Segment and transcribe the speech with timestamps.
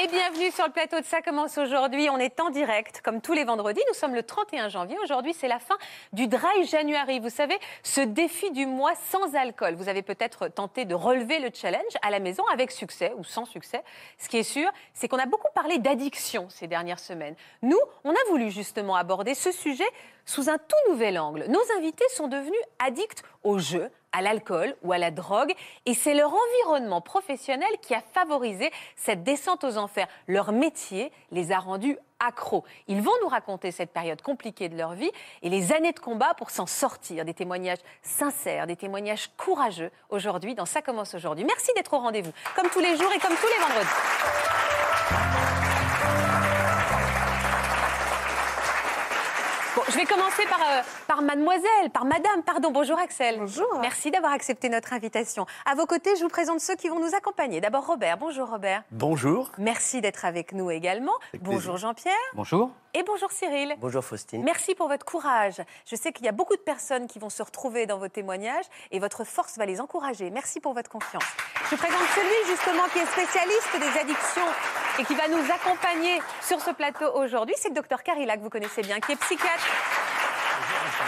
[0.00, 2.08] Et bienvenue sur le plateau de Ça commence aujourd'hui.
[2.08, 3.80] On est en direct comme tous les vendredis.
[3.88, 4.96] Nous sommes le 31 janvier.
[5.02, 5.76] Aujourd'hui, c'est la fin
[6.12, 7.18] du Dry January.
[7.18, 9.74] Vous savez, ce défi du mois sans alcool.
[9.74, 13.44] Vous avez peut-être tenté de relever le challenge à la maison avec succès ou sans
[13.44, 13.82] succès.
[14.18, 17.34] Ce qui est sûr, c'est qu'on a beaucoup parlé d'addiction ces dernières semaines.
[17.62, 19.88] Nous, on a voulu justement aborder ce sujet
[20.26, 21.46] sous un tout nouvel angle.
[21.48, 25.52] Nos invités sont devenus addicts au jeu, à l'alcool ou à la drogue,
[25.86, 30.08] et c'est leur environnement professionnel qui a favorisé cette descente aux enfers.
[30.26, 32.64] Leur métier les a rendus accros.
[32.88, 35.10] Ils vont nous raconter cette période compliquée de leur vie
[35.42, 37.24] et les années de combat pour s'en sortir.
[37.24, 41.44] Des témoignages sincères, des témoignages courageux aujourd'hui dans Ça commence aujourd'hui.
[41.44, 45.37] Merci d'être au rendez-vous, comme tous les jours et comme tous les vendredis.
[49.90, 52.70] Je vais commencer par, euh, par mademoiselle, par madame, pardon.
[52.70, 53.38] Bonjour Axel.
[53.38, 53.78] Bonjour.
[53.80, 55.46] Merci d'avoir accepté notre invitation.
[55.66, 57.60] À vos côtés, je vous présente ceux qui vont nous accompagner.
[57.60, 58.18] D'abord Robert.
[58.18, 58.82] Bonjour Robert.
[58.90, 59.50] Bonjour.
[59.58, 61.14] Merci d'être avec nous également.
[61.32, 61.76] Avec bonjour.
[61.76, 62.14] Jean-Pierre.
[62.34, 62.70] Bonjour.
[62.98, 63.76] Et bonjour Cyril.
[63.78, 64.42] Bonjour Faustine.
[64.42, 65.62] Merci pour votre courage.
[65.86, 68.64] Je sais qu'il y a beaucoup de personnes qui vont se retrouver dans vos témoignages
[68.90, 70.30] et votre force va les encourager.
[70.30, 71.22] Merci pour votre confiance.
[71.70, 74.48] Je présente celui justement qui est spécialiste des addictions
[74.98, 77.54] et qui va nous accompagner sur ce plateau aujourd'hui.
[77.56, 79.97] C'est le docteur Carilla que vous connaissez bien, qui est psychiatre.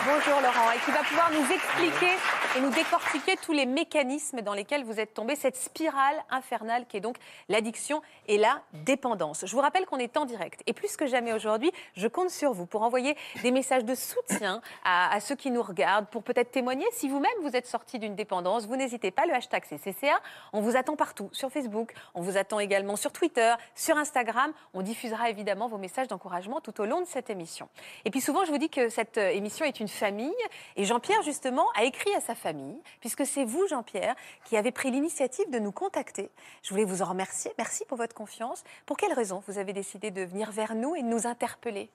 [0.06, 2.16] Bonjour Laurent, et qui va pouvoir nous expliquer
[2.56, 6.96] et nous décortiquer tous les mécanismes dans lesquels vous êtes tombé, cette spirale infernale qui
[6.96, 7.16] est donc
[7.50, 9.44] l'addiction et la dépendance.
[9.46, 12.52] Je vous rappelle qu'on est en direct et plus que jamais aujourd'hui, je compte sur
[12.52, 16.86] vous pour envoyer des messages de soutien à, ceux qui nous regardent, pour peut-être témoigner
[16.92, 18.66] si vous-même vous êtes sorti d'une dépendance.
[18.66, 20.18] Vous n'hésitez pas, le hashtag c'est CCA.
[20.54, 24.52] On vous attend partout, sur Facebook, on vous attend également sur Twitter, sur Instagram.
[24.72, 27.68] On diffusera évidemment vos messages d'encouragement tout au long de cette émission.
[28.06, 30.32] Et puis souvent, je vous dis que cette euh, émission est une famille.
[30.76, 34.14] Et Jean-Pierre, justement, a écrit à sa famille, puisque c'est vous, Jean-Pierre,
[34.44, 36.30] qui avez pris l'initiative de nous contacter.
[36.62, 37.52] Je voulais vous en remercier.
[37.58, 38.64] Merci pour votre confiance.
[38.86, 41.90] Pour quelles raisons vous avez décidé de venir vers nous et de nous interpeller?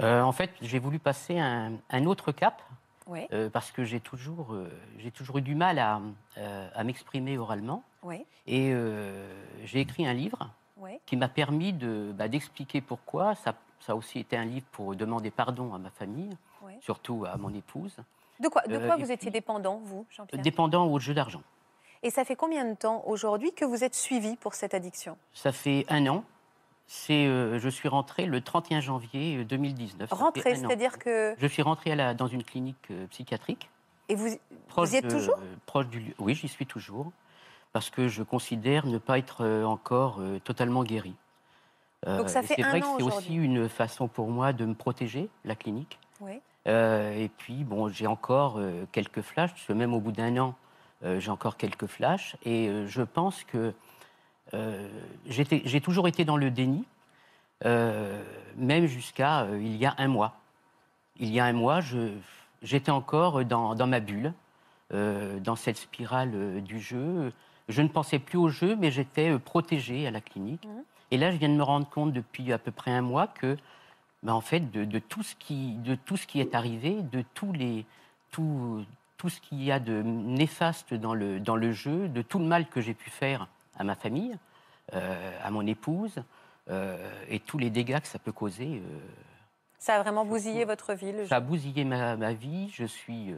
[0.00, 2.60] Euh, en fait, j'ai voulu passer un, un autre cap
[3.06, 6.00] Oui, euh, parce que j'ai toujours, euh, j'ai toujours eu du mal à,
[6.74, 7.84] à m'exprimer oralement.
[8.02, 8.74] oui, Et
[9.64, 10.98] j'ai écrit un livre oui.
[11.06, 13.34] qui m'a permis de, bah, d'expliquer pourquoi.
[13.36, 16.36] Ça, ça a aussi été un livre pour demander pardon à ma famille,
[16.80, 17.96] surtout à mon épouse.
[18.40, 20.42] De quoi, de Euh, quoi vous étiez dépendant, vous, Jean-Pierre?
[20.42, 21.42] Dépendant au jeu d'argent.
[22.02, 25.16] Et ça fait combien de temps aujourd'hui que vous êtes suivi pour cette addiction?
[25.32, 26.24] Ça fait un an.
[26.86, 30.10] C'est, euh, je suis rentré le 31 janvier euh, 2019.
[30.10, 31.34] Ça fait Rentré, c'est-à-dire que.
[31.38, 33.70] Je suis rentré dans une clinique euh, psychiatrique.
[34.10, 34.28] Et vous,
[34.68, 35.38] Proche vous y êtes de- toujours?
[35.64, 36.14] proche du lieu.
[36.18, 37.10] Oui, j'y suis toujours.
[37.72, 41.14] Parce que je considère ne pas être euh, encore euh, totalement guéri.
[42.06, 44.74] Euh, Donc ça fait C'est vrai que c'est aussi une façon pour moi de me
[44.74, 45.98] protéger, la clinique.
[46.20, 46.40] Oui.
[46.66, 50.36] Euh, et puis, bon, j'ai encore euh, quelques flashs, parce que même au bout d'un
[50.38, 50.54] an,
[51.04, 52.36] euh, j'ai encore quelques flashs.
[52.44, 53.72] Et je pense que
[55.26, 56.84] j'ai toujours été dans le déni,
[57.64, 60.36] même jusqu'à il y a un mois.
[61.18, 61.80] Il y a un mois,
[62.62, 64.32] j'étais encore dans, dans ma bulle,
[64.90, 67.32] dans cette spirale du jeu.
[67.68, 70.64] Je ne pensais plus au jeu, mais j'étais euh, protégé à la clinique.
[70.66, 70.84] Mhm.
[71.10, 73.56] Et là, je viens de me rendre compte depuis à peu près un mois que,
[74.24, 77.22] ben, en fait, de, de tout ce qui, de tout ce qui est arrivé, de
[77.34, 77.84] tous les,
[78.30, 78.84] tout,
[79.16, 82.46] tout ce qu'il y a de néfaste dans le, dans le jeu, de tout le
[82.46, 83.46] mal que j'ai pu faire
[83.76, 84.36] à ma famille,
[84.94, 86.22] euh, à mon épouse,
[86.70, 86.96] euh,
[87.28, 88.82] et tous les dégâts que ça peut causer.
[88.82, 88.98] euh,
[89.78, 92.70] Ça a vraiment bousillé votre vie, le jeu ça a bousillé ma, ma vie.
[92.72, 93.34] Je suis,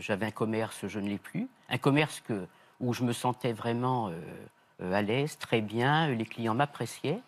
[0.00, 1.48] j'avais un commerce, je ne l'ai plus.
[1.68, 2.46] Un commerce que,
[2.80, 4.10] où je me sentais vraiment
[4.80, 6.08] à l'aise, très bien.
[6.08, 7.20] Les clients m'appréciaient.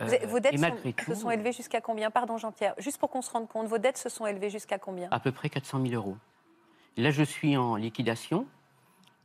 [0.00, 2.10] Euh, Vos dettes et malgré sont- tout, se sont élevées jusqu'à combien?
[2.10, 5.08] Pardon Jean-Pierre, juste pour qu'on se rende compte, vos dettes se sont élevées jusqu'à combien?
[5.12, 6.16] À peu près 400 000 euros.
[6.96, 8.46] Là, je suis en liquidation.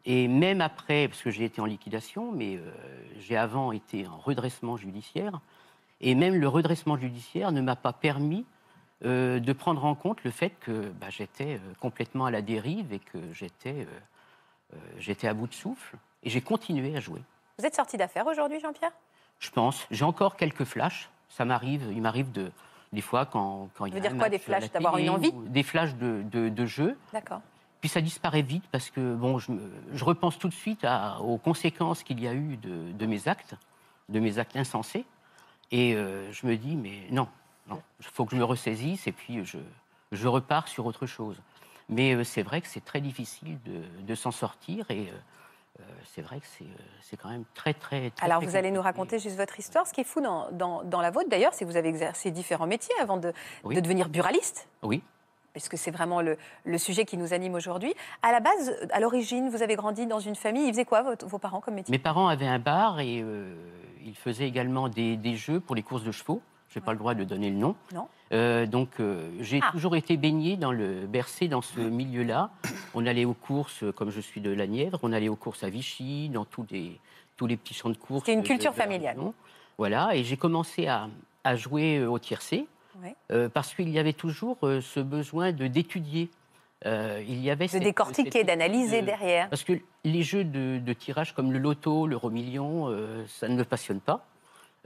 [0.06, 2.71] Et même après, parce que j'ai été en liquidation, mais euh,
[3.19, 5.39] j'ai avant été en redressement judiciaire,
[6.01, 8.45] et même le redressement judiciaire ne m'a pas permis
[9.06, 12.94] euh, de prendre en compte le fait que bah, j'étais euh, complètement à la dérive
[12.94, 13.86] et que j'étais euh,
[14.74, 15.98] euh, j'étais à bout de souffle.
[16.24, 17.21] Et j'ai continué à jouer.
[17.57, 18.92] Vous êtes sorti d'affaires aujourd'hui, Jean-Pierre?
[19.39, 19.88] Je pense.
[19.91, 21.09] J'ai encore quelques flashs.
[21.30, 21.83] Ça m'arrive.
[21.91, 22.51] Il m'arrive de
[22.91, 25.31] des fois quand, quand il y veut a dire quoi, des flashs D'avoir une envie
[25.47, 26.97] Des flashs de, de, de jeu.
[27.13, 27.41] D'accord.
[27.81, 29.51] Puis ça disparaît vite parce que bon, je,
[29.94, 33.27] je repense tout de suite à- aux conséquences qu'il y a eu de, de mes
[33.27, 33.56] actes,
[34.09, 35.06] de mes actes insensés.
[35.71, 37.27] Et euh, je me dis, mais non,
[37.69, 39.59] Il faut que je me ressaisisse et puis je,
[40.12, 41.39] je repars sur autre chose.
[41.88, 45.18] Mais euh, c'est vrai que c'est très difficile de, de s'en sortir et euh,
[46.14, 48.72] c'est vrai que c'est euh, c'est quand même très, très, très Alors, très vous allez
[48.72, 49.86] nous raconter juste votre histoire.
[49.88, 52.31] Ce qui est fou dans, dans- dans la vôtre, d'ailleurs, c'est que vous avez exercé
[52.31, 53.34] différents métiers avant de,
[53.64, 53.76] Oui.
[53.76, 54.68] de devenir buraliste.
[54.84, 55.02] Oui,
[55.54, 57.94] Puisque c'est vraiment le, le sujet qui nous anime aujourd'hui.
[58.22, 60.66] À la base, à l'origine, vous avez grandi dans une famille.
[60.68, 61.92] Ils faisaient quoi, votre- vos parents, comme métier?
[61.92, 63.56] Mes parents avaient un bar et euh,
[64.06, 66.42] ils faisaient également des, des jeux pour les courses de chevaux.
[66.70, 67.76] Je n'ai pas le droit de donner le nom.
[67.94, 68.08] Non.
[68.31, 69.70] Euh, donc, euh, j'ai Ah.
[69.72, 72.52] toujours été baigné dans le bercé dans ce milieu-là.
[72.94, 75.64] On allait aux courses, euh, comme je suis de la Nièvre, on allait aux courses
[75.64, 77.00] à Vichy, dans tous les,
[77.38, 78.26] tous les petits champs de courses.
[78.26, 79.18] C'était une culture de familiale.
[79.78, 81.08] Voilà, et j'ai commencé à,
[81.44, 82.68] à jouer au tiercé
[83.02, 83.16] Ouais.
[83.31, 86.30] euh, parce qu'il y avait toujours ce besoin de d'étudier.
[86.86, 89.50] Il y avait De cette- décortiquer, d'analyser de- derrière.
[89.50, 89.74] parce que
[90.06, 92.94] les jeux de, tirage comme le loto, l'euro million,
[93.28, 94.26] ça ne me passionne pas.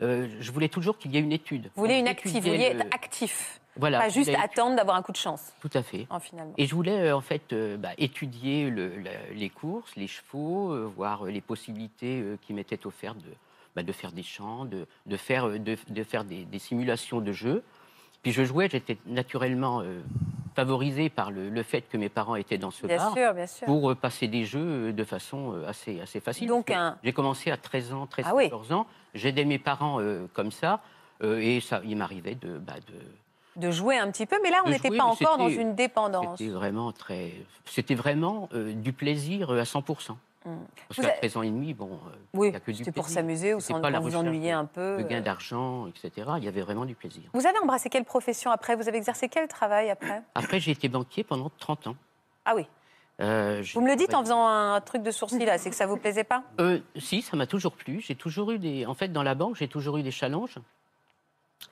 [0.01, 1.69] Euh, je voulais toujours qu'il y ait une étude.
[1.75, 3.59] Vous voulez une active, vous le- être actif.
[3.75, 6.07] Voilà, pas juste attendre d'avoir un coup de chance, Tout à fait.
[6.21, 6.53] finalement.
[6.57, 10.87] Et je voulais euh, en fait euh, bah, étudier le- la- les courses, les chevaux,
[10.89, 13.31] voir les possibilités qui m'étaient offertes de,
[13.75, 17.31] bah, de faire des chants, de, de faire, de, de faire des, des simulations de
[17.31, 17.63] jeux.
[18.21, 19.83] Puis je jouais, j'étais naturellement
[20.55, 23.47] favorisé par le, le fait que mes parents étaient dans ce Bien bar sûr, bien
[23.47, 23.65] sûr.
[23.65, 26.47] pour passer des jeux de façon assez, assez facile.
[26.47, 28.43] Donc un- J'ai commencé à 13 ans, 13, Ah oui.
[28.45, 28.85] 14 ans.
[29.13, 30.79] J'aidais mes parents euh, comme ça.
[31.21, 34.61] euh, et ça, il m'arrivait de, bah, de, De jouer un petit peu, mais là,
[34.65, 36.37] on n'était pas encore dans une dépendance.
[36.39, 37.33] C'était vraiment très.
[37.65, 40.15] C'était vraiment euh, du plaisir à 100%.
[40.45, 40.57] Mm.
[40.89, 41.99] Parce qu'à avez- 13 ans et demi, bon,
[42.33, 43.21] il Oui, y a que du c'était pour plaisir.
[43.21, 44.97] s'amuser ou sans pas vous ennuyer un peu.
[44.97, 46.31] de gain d'argent, etc.
[46.37, 47.23] Il y avait vraiment du plaisir.
[47.33, 48.75] Vous avez embrassé quelle profession après?
[48.75, 50.21] Vous avez exercé quel travail après?
[50.35, 51.95] Après, j'ai été banquier pendant 30 ans.
[52.43, 52.65] Ah oui.
[53.23, 55.85] Euh, Vous me le dites en faisant un truc de sourcil là, c'est que ça
[55.85, 56.43] vous plaisait pas?
[56.59, 58.01] Euh, si, ça m'a toujours plu.
[58.01, 58.85] J'ai toujours eu des.
[58.85, 60.57] En fait, dans la banque, j'ai toujours eu des challenges.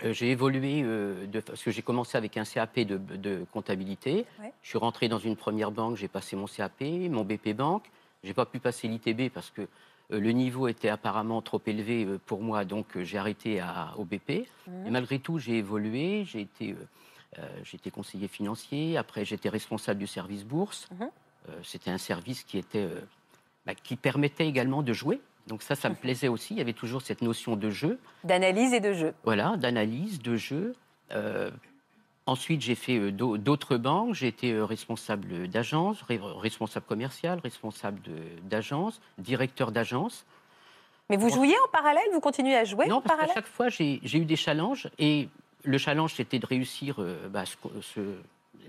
[0.04, 1.40] Euh, j'ai évolué de...
[1.42, 4.26] parce que j'ai commencé avec un CAP de, de comptabilité.
[4.40, 4.54] Ouais.
[4.62, 7.92] Je suis rentré dans une première banque, j'ai passé mon CAP, mon BP banque.
[8.24, 9.68] J'ai pas pu passer l'ITB parce que
[10.10, 14.30] le niveau était apparemment trop élevé pour moi, donc j'ai arrêté à, au BP.
[14.30, 16.24] Et malgré tout, j'ai évolué.
[16.26, 16.76] J'ai été,
[17.92, 18.98] conseiller financier.
[18.98, 20.88] Après, j'étais responsable du service bourse.
[20.92, 21.10] Mhm.
[21.50, 23.00] Euh, C'était un service qui était euh,
[23.66, 25.22] bah, qui permettait également de jouer.
[25.48, 26.54] Donc ça, ça me plaisait aussi.
[26.54, 29.14] Il y avait toujours cette notion de jeu, D'analyse et de jeu.
[29.24, 30.76] voilà, d'analyse, de jeu.
[31.12, 31.50] Euh,
[32.26, 34.14] ensuite, j'ai fait d'au- d'autres banques.
[34.14, 38.00] J'ai été responsable d'agence, responsable commercial, responsable
[38.44, 40.26] d'agence, directeur d'agence.
[41.10, 42.04] Mais vous jouiez en parallèle?
[42.14, 43.34] Vous continuez à jouer non, en parce parallèle?
[43.36, 44.90] chaque fois, j'ai eu des challenges.
[44.98, 45.28] Et
[45.64, 48.16] le challenge, c'était de réussir euh, bah, ce qu'on- ce-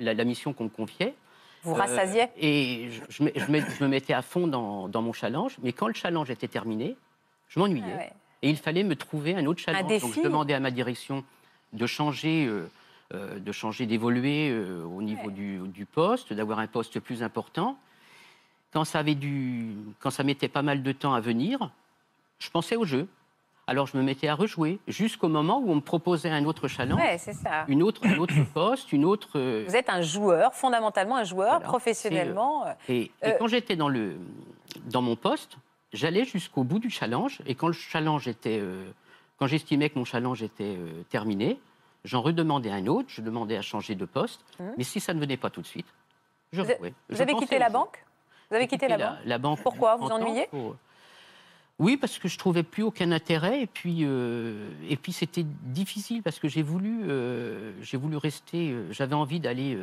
[0.01, 1.15] la, la mission qu'on me confiait.
[1.63, 2.25] Vous Euh, rassasiez?
[2.37, 5.57] et je, je me- je me, je me mettais à fond dans, dans mon challenge.
[5.63, 6.97] Mais quand le challenge était terminé,
[7.49, 7.85] je m'ennuyais.
[7.95, 8.13] Ah ouais.
[8.43, 9.83] Et il fallait me trouver un autre challenge.
[9.83, 10.13] Donc défi.
[10.17, 11.23] je demandais à ma direction
[11.73, 12.69] de changer, euh,
[13.15, 15.33] euh, de changer, d'évoluer euh, au niveau Ouais.
[15.33, 17.79] du, du poste, d'avoir un poste plus important.
[18.73, 21.71] Quand ça avait du, quand ça mettait pas mal de temps à venir,
[22.41, 23.07] je pensais au jeu.
[23.69, 27.01] Alors je me mettais à rejouer jusqu'au moment où on me proposait un autre challenge,
[27.01, 27.65] Ouais, c'est ça.
[27.69, 29.29] une autre, un autre poste, une autre.
[29.39, 31.69] euh, Vous êtes un joueur, fondamentalement un joueur, Voilà.
[31.69, 32.67] professionnellement.
[32.67, 34.17] euh, Et, et Euh, quand j'étais dans, le,
[34.91, 35.59] dans mon poste,
[35.93, 37.41] j'allais jusqu'au bout du challenge.
[37.47, 38.91] Et quand le challenge était, euh,
[39.39, 41.61] quand j'estimais que mon challenge était euh, terminé,
[42.05, 43.09] j'en redemandais un autre.
[43.11, 44.45] Je demandais à changer de poste.
[44.59, 44.75] Mhm.
[44.77, 45.87] Mais si ça ne venait pas tout de suite,
[46.53, 46.95] je Vous a- jouais.
[47.09, 48.05] Vous Je avez quitté la banque?
[48.51, 49.19] Vous avez quitté la banque?
[49.25, 49.63] la banque.
[49.63, 49.95] Pourquoi?
[49.97, 50.49] Vous 30 ans ennuyez?
[50.51, 50.75] pour-
[51.79, 54.69] Oui, parce que je trouvais plus aucun intérêt et puis euh,
[55.11, 58.71] c'était difficile parce que j'ai voulu euh, voulu rester.
[58.71, 59.77] euh, J'avais envie d'aller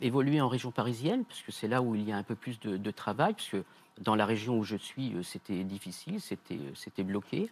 [0.00, 2.60] évoluer en région parisienne parce que c'est là où il y a un peu plus
[2.60, 3.64] de, travail parce que
[4.00, 7.48] dans la région où je suis c'était difficile, c'était bloqué.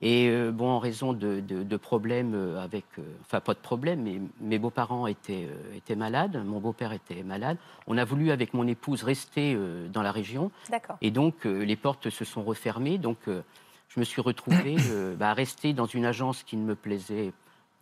[0.00, 3.58] Et euh, bon, en raison de, de- de problèmes euh, avec, euh, enfin pas de
[3.58, 7.56] problèmes, mais mes beaux-parents étaient, euh, étaient malades, mon beau-père était malade.
[7.88, 9.58] On a voulu avec mon épouse rester
[9.92, 10.98] dans la région D'accord.
[11.02, 12.98] et donc, les portes se sont refermées.
[12.98, 14.76] Donc, je me suis retrouvé
[15.18, 17.32] bah, à rester dans une agence qui ne me plaisait.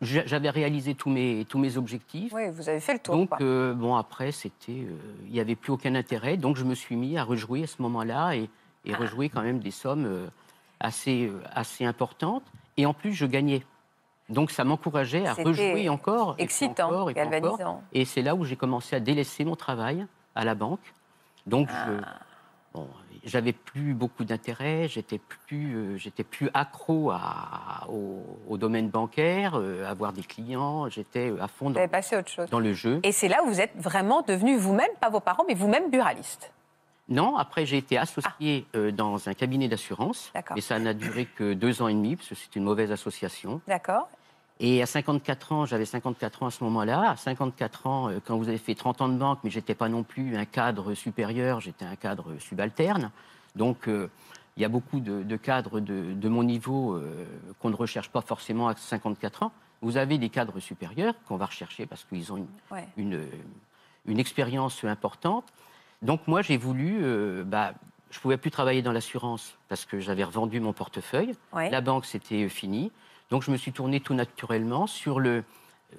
[0.01, 2.33] J'a- J'avais réalisé tous mes, tous mes objectifs.
[2.33, 3.15] Oui, vous avez fait le tour.
[3.15, 3.75] donc, quoi.
[3.75, 4.87] bon, après, c'était,
[5.27, 6.37] il n'y avait plus aucun intérêt.
[6.39, 8.49] Donc, je me suis mis à rejouer à ce moment-là et,
[8.87, 8.97] et Ah.
[8.97, 10.29] rejouer quand même des sommes
[10.81, 12.43] assez, euh, assez importantes.
[12.77, 13.63] Et en plus, je gagnais.
[14.29, 16.35] Donc, ça m'encourageait à rejouer encore.
[16.39, 17.33] et Excitant, encore, et puis encore.
[17.41, 17.83] galvanisant.
[17.93, 20.81] Et c'est là où j'ai commencé à délaisser mon travail à la banque.
[21.47, 21.87] Donc, Ah.
[21.87, 22.03] je-
[22.75, 22.89] bon,
[23.25, 29.55] j'avais plus beaucoup d'intérêt, j'étais plus, euh, j'étais plus accro à- au, au domaine bancaire,
[29.55, 32.51] euh, à avoir des clients, j'étais à fond dans, avez passé à autre chose.
[32.51, 32.99] dans le jeu.
[33.05, 36.53] Et c'est là où vous êtes vraiment devenu vous-même, pas vos parents, mais vous-même buraliste.
[37.09, 41.53] Non, après j'ai été associé euh, dans un cabinet d'assurance, mais ça n'a duré que
[41.55, 43.61] deux ans et demi, parce que c'est une mauvaise association.
[43.69, 44.09] D'accord
[44.59, 47.11] Et à 54 ans, j'avais 54 ans à ce moment-là.
[47.11, 49.89] À 54 ans, euh, quand vous avez fait 30 ans de banque, mais j'étais pas
[49.89, 53.11] non plus un cadre supérieur, j'étais un cadre subalterne.
[53.55, 54.11] Donc, euh,
[54.57, 57.27] il y a beaucoup de, cadres de, mon niveau euh,
[57.61, 59.53] qu'on ne recherche pas forcément à 54 ans.
[59.83, 62.47] Vous avez des cadres supérieurs qu'on va rechercher parce qu'ils ont
[62.97, 63.29] une,
[64.07, 65.45] une, expérience importante.
[66.03, 67.01] Donc moi, j'ai voulu...
[67.45, 67.73] bah,
[68.11, 71.35] je ne pouvais plus travailler dans l'assurance parce que j'avais revendu mon portefeuille.
[71.53, 72.93] La banque, c'était fini.
[73.31, 75.45] Donc je me suis tourné tout naturellement sur le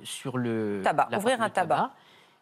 [0.04, 1.92] sur le tabac, ouvrir un tabac.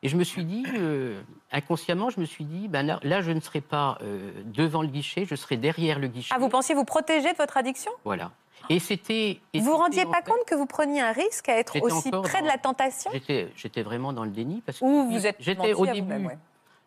[0.03, 1.19] Et je me suis dit, euh,
[1.51, 5.25] inconsciemment, je me suis dit, ben là, je ne serai pas euh, devant le guichet,
[5.25, 6.33] je serai derrière le guichet.
[6.35, 7.91] Ah, vous pensiez vous protéger de votre addiction?
[8.03, 8.31] Voilà.
[8.69, 9.39] Et c'était.
[9.53, 12.47] Vous vous rendiez pas compte que vous preniez un risque à être aussi près de
[12.47, 13.11] la tentation?
[13.55, 14.85] J'étais vraiment dans le déni parce que.
[14.85, 15.37] Ou vous êtes.
[15.39, 16.27] J'étais au début.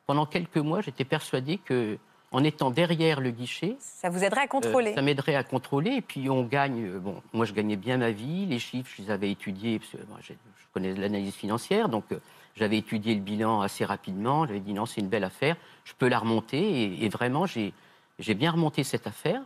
[0.09, 1.99] Pendant quelques mois, j'étais persuadé que
[2.31, 3.77] en étant derrière le guichet.
[3.79, 4.93] Ça vous aiderait à contrôler.
[4.93, 5.91] Euh, ça m'aiderait à contrôler.
[5.91, 6.87] Et puis on gagne.
[6.87, 8.47] Euh, bon, moi je gagnais bien ma vie.
[8.47, 9.79] Les chiffres, je les avais étudiés.
[9.79, 10.33] Parce que, je,
[10.73, 12.21] connais l'analyse financière, donc euh,
[12.57, 14.47] j'avais étudié le bilan assez rapidement.
[14.47, 15.57] J'avais dit non, c'est une belle affaire.
[15.85, 17.05] Je peux la remonter.
[17.05, 17.75] Et, vraiment, j'ai
[18.35, 19.43] bien remonté cette affaire.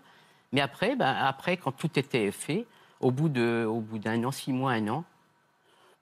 [0.53, 2.67] Mais après, ben, après, quand tout était fait,
[3.01, 5.05] au bout d'un an, six mois, un an,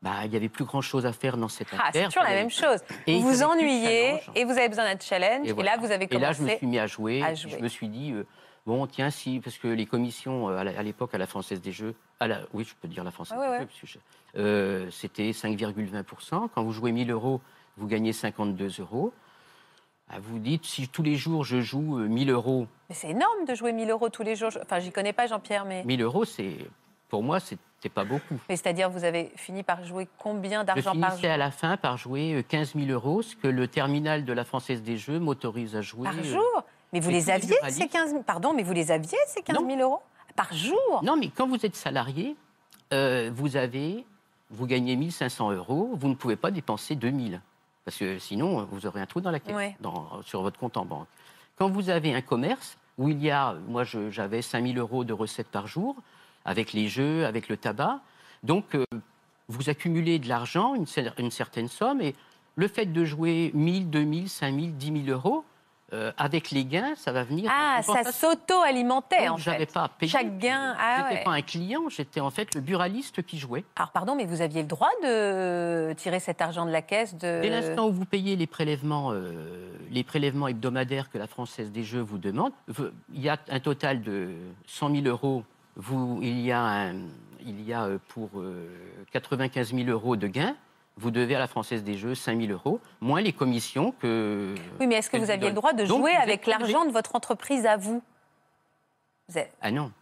[0.03, 1.93] bah, il n'y avait plus grand-chose à faire dans cette ah, affaire.
[1.93, 2.79] C'est toujours la même chose.
[3.07, 5.47] vous vous ennuyez et vous avez besoin d'un challenge.
[5.47, 6.17] Et, là, vous avez commencé.
[6.17, 7.23] Et là, je me suis mis à jouer.
[7.35, 8.27] Je me suis dit, euh,
[8.65, 11.95] bon, tiens, si, parce que les commissions, euh, à l'époque, à la Française des Jeux,
[12.19, 14.01] à la, oui, je peux dire la Française des Jeux,
[14.37, 16.49] euh, c'était 5,20%.
[16.55, 17.43] Quand vous jouez 1000 euros,
[17.77, 19.13] vous gagnez 52 euros.
[20.09, 22.67] Ah, vous dites, si tous les jours je joue 1000 euros.
[22.89, 24.51] Mais c'est énorme de jouer 1000 euros tous les jours.
[24.63, 25.85] Enfin, j'y connais pas, Jean-Pierre, mais.
[25.85, 26.57] 1000 euros, c'est
[27.09, 27.39] pour moi,
[27.81, 28.39] c'était pas beaucoup.
[28.51, 31.97] Mais c'est-à-dire, vous avez fini par jouer combien d'argent par jour à la fin par
[31.97, 35.75] jouer 15 euh, 000 euros, ce que le terminal de la Française des Jeux m'autorise
[35.77, 36.05] à jouer.
[36.05, 39.17] Par euh, jour Mais vous les aviez, ces 15 000 Pardon, mais vous les aviez,
[39.27, 40.03] ces 15 000 euros
[40.37, 42.37] Par jour Non, mais quand vous êtes salarié,
[42.93, 44.05] euh, vous avez,
[44.51, 47.41] vous gagnez 1500 euros, vous ne pouvez pas dépenser 2000.
[47.87, 50.85] Parce que sinon, vous aurez un trou dans la caisse, dans, sur votre compte en
[50.85, 51.09] banque.
[51.57, 55.49] Quand vous avez un commerce où il y a, moi j'avais 5000 euros de recettes
[55.49, 55.97] par jour,
[56.45, 58.01] avec les jeux, avec le tabac.
[58.43, 58.85] Donc, euh,
[59.49, 60.87] vous accumulez de l'argent, une,
[61.19, 62.15] une, certaine somme, et
[62.57, 65.45] le fait de jouer 1000, 2000, 5000, 10 000 euros,
[65.93, 67.51] euh, avec les gains, ça va venir.
[67.53, 69.73] Ah, ça s'auto-alimentait en fait.
[69.73, 70.13] pas payé.
[70.13, 70.77] Chaque gain.
[70.79, 73.65] Ah, n'étais pas un client, j'étais en fait le buraliste qui jouait.
[73.75, 77.41] Alors pardon, mais vous aviez le droit de tirer cet argent de la caisse de...
[77.43, 81.83] Dès l'instant où vous payez les prélèvements, euh, les prélèvements hebdomadaires que la Française des
[81.83, 82.53] Jeux vous demande,
[83.13, 84.31] il y a un total de
[84.67, 85.43] 100 000 euros
[86.23, 86.93] il, y a
[87.45, 88.31] il y a euh, pour
[89.13, 90.57] 95 euh, 000 euros de gains,
[90.97, 94.55] vous devez à la Française des Jeux 5 000 euros, moins les commissions que.
[94.79, 97.67] Oui, mais est-ce que vous aviez le droit de jouer avec l'argent de votre entreprise
[97.67, 98.03] à vous,
[99.63, 99.93] Ah non.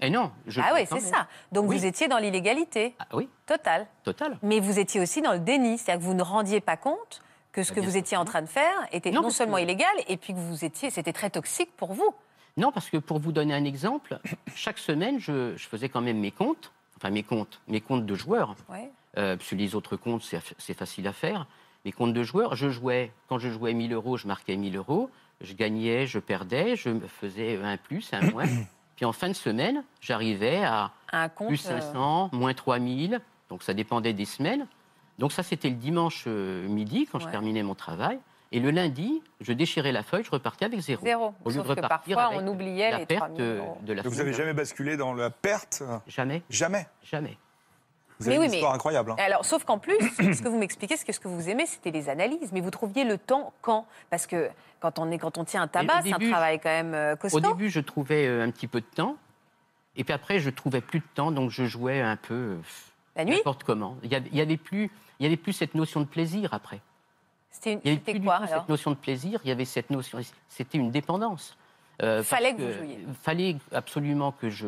[0.00, 0.32] Eh non.
[0.46, 1.28] Je ah oui, c'est ça.
[1.52, 2.94] Donc vous étiez dans l'illégalité.
[2.98, 3.28] Ah, oui.
[3.46, 3.86] Total.
[4.02, 4.36] Total.
[4.42, 7.62] Mais vous étiez aussi dans le déni, c'est-à-dire que vous ne rendiez pas compte que
[7.62, 10.34] ce bah, que vous étiez en train de faire était non, seulement illégal, et puis
[10.34, 12.12] que vous étiez, c'était très toxique pour vous.
[12.56, 14.18] Non, parce que pour vous donner un exemple,
[14.54, 18.54] chaque semaine, je, faisais quand même mes comptes, enfin mes comptes, mes comptes de joueurs.
[18.68, 18.90] Ouais.
[19.16, 21.46] Euh, parce que les autres comptes, c'est facile à faire.
[21.84, 25.10] Mes comptes de joueurs, je jouais, quand je jouais 1000 euros, je marquais 1000 euros.
[25.40, 28.46] Je gagnais, je perdais, je me faisais un plus, un moins.
[28.96, 33.20] Puis en fin de semaine, j'arrivais à un compte, plus 500, euh, moins 3000.
[33.48, 34.66] Donc ça dépendait des semaines.
[35.18, 38.18] Donc ça, c'était le dimanche euh, midi, quand je terminais mon travail.
[38.52, 41.04] Et le lundi, je déchirais la feuille, je repartais avec zéro.
[41.04, 41.34] Zéro.
[41.44, 44.14] Au lieu Sauf de repartir que parfois, on oubliait la les perte de la Vous
[44.14, 46.42] n'avez jamais basculé dans la perte Jamais.
[46.48, 47.36] Jamais Jamais.
[48.20, 49.12] Vous avez une histoire incroyable.
[49.12, 49.16] Hein.
[49.18, 51.90] Alors, sauf qu'en plus, ce que vous m'expliquez, ce que, ce que vous aimez, c'était
[51.90, 52.52] les analyses.
[52.52, 53.86] Mais vous trouviez le temps quand?
[54.10, 56.94] Parce que quand on, est, quand on tient un tabac, c'est un travail quand même
[56.94, 57.38] euh, costaud.
[57.38, 59.16] Au début, je trouvais euh, un petit peu de temps.
[59.96, 62.34] Et puis après, je trouvais plus de temps, donc je jouais un peu.
[62.34, 62.56] Euh,
[63.16, 63.36] la nuit?
[63.36, 63.96] N'importe comment.
[64.02, 66.80] Il n'y avait, plus, il y avait plus cette notion de plaisir après.
[67.54, 70.18] C'était il y avait quoi, cette notion de plaisir, il y avait cette notion,
[70.48, 71.56] c'était une dépendance.
[72.02, 73.06] Euh, fallait que, vous jouiez.
[73.22, 74.66] Fallait absolument que je,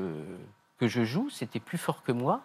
[0.79, 2.43] que je joue, c'était plus fort que moi.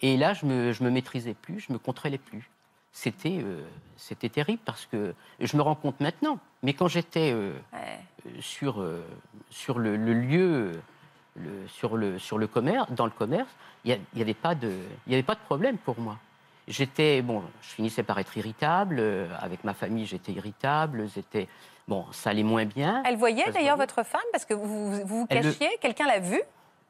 [0.00, 2.48] Et là, je me, je me maîtrisais plus, je me contrôlais plus.
[2.92, 3.62] C'était euh,
[3.96, 6.38] c'était terrible parce que je me rends compte maintenant.
[6.62, 7.52] Mais quand j'étais euh,
[8.40, 8.82] sur,
[9.50, 10.80] sur le, lieu,
[11.36, 13.50] le, sur, le, sur le commerce, dans le commerce,
[13.84, 14.72] il n'y avait, pas de,
[15.06, 16.18] avait pas de problème pour moi.
[16.66, 18.96] J'étais, bon, je finissais par être irritable.
[18.98, 21.08] Euh, avec ma famille, j'étais irritable.
[21.10, 21.46] C'était,
[21.86, 23.02] bon, ça allait moins bien.
[23.06, 25.68] Elle voyait d'ailleurs votre femme parce que vous vous, cachiez.
[25.80, 26.40] Quelqu'un l'a vu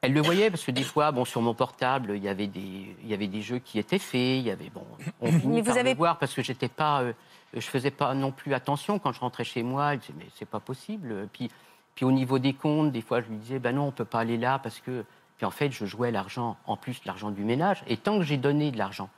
[0.01, 2.95] Elle le voyait parce que des fois, bon, sur mon portable, il y avait des,
[3.03, 4.39] il y avait des jeux qui étaient faits.
[4.39, 4.85] Il y avait, bon,
[5.19, 7.13] on finit par le voir parce que j'étais pas, euh,
[7.53, 9.95] je faisais pas non plus attention quand je rentrais chez moi.
[9.95, 11.27] Je disais, mais c'est pas possible.
[11.33, 11.51] Puis,
[11.95, 14.19] puis au niveau des comptes, des fois, je lui disais, ben non, on peut pas
[14.19, 15.03] aller là parce que
[15.35, 17.83] Puis en fait, je jouais l'argent, en plus l'argent du ménage.
[17.87, 19.09] Et tant que j'ai donné de l'argent,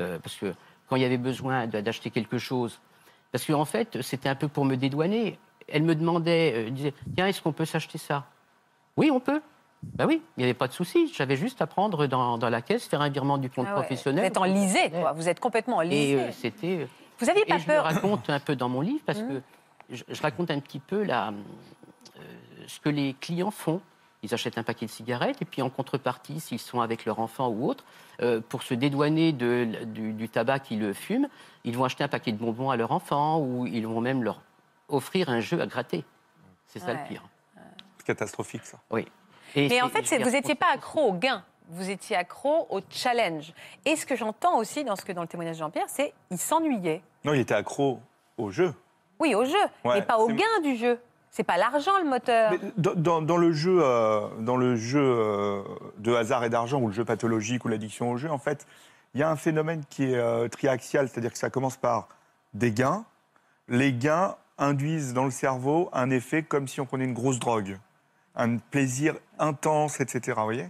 [0.00, 0.54] euh, parce que
[0.88, 2.80] quand il y avait besoin d'acheter quelque chose,
[3.32, 5.38] parce qu'en en fait, c'était un peu pour me dédouaner.
[5.68, 8.26] Elle me demandait, euh, disait, tiens, est-ce qu'on peut s'acheter ça?
[8.96, 9.40] Oui, on peut.
[9.82, 11.12] Ben oui, il n'y avait pas de souci.
[11.14, 14.24] J'avais juste à prendre dans, la caisse, faire un virement du compte ah professionnel.
[14.24, 15.12] Vous êtes en lisée, quoi.
[15.12, 16.28] Vous êtes complètement en lisée.
[16.28, 16.88] Et c'était.
[17.18, 19.28] Vous n'aviez pas et peur Je le raconte un peu dans mon livre parce mmh.
[19.28, 19.42] que
[19.90, 21.32] je, raconte un petit peu la,
[22.66, 23.80] ce que les clients font.
[24.24, 27.48] Ils achètent un paquet de cigarettes et puis en contrepartie, s'ils sont avec leur enfant
[27.48, 27.84] ou autre,
[28.22, 31.28] euh, pour se dédouaner de, du, tabac qu'ils fument,
[31.64, 34.40] ils vont acheter un paquet de bonbons à leur enfant ou ils vont même leur
[34.88, 36.04] offrir un jeu à gratter.
[36.66, 37.22] C'est ça le pire.
[38.04, 38.78] Catastrophique, ça.
[38.90, 39.06] Oui.
[39.54, 43.52] Et en fait, vous n'étiez pas accro au gain vous étiez accro au challenge.
[43.84, 46.38] Et ce que j'entends aussi dans, ce que, dans le témoignage de Jean-Pierre, c'est qu'il
[46.38, 47.02] s'ennuyait.
[47.24, 48.00] Non, il était accro
[48.36, 48.74] au jeu.
[49.18, 50.98] Oui, au jeu, mais pas au gain du jeu.
[51.34, 52.52] C'est pas l'argent le moteur.
[52.76, 55.62] dans, le jeu, euh, dans le jeu euh,
[55.98, 58.68] de hasard et d'argent ou le jeu pathologique ou l'addiction au jeu, en fait,
[59.14, 62.06] il y a un phénomène qui est euh, triaxial, c'est-à-dire que ça commence par
[62.52, 63.04] des gains.
[63.66, 67.80] Les gains induisent dans le cerveau un effet comme si on prenait une grosse drogue,
[68.36, 70.34] un plaisir intense, etc.
[70.36, 70.68] Vous voyez?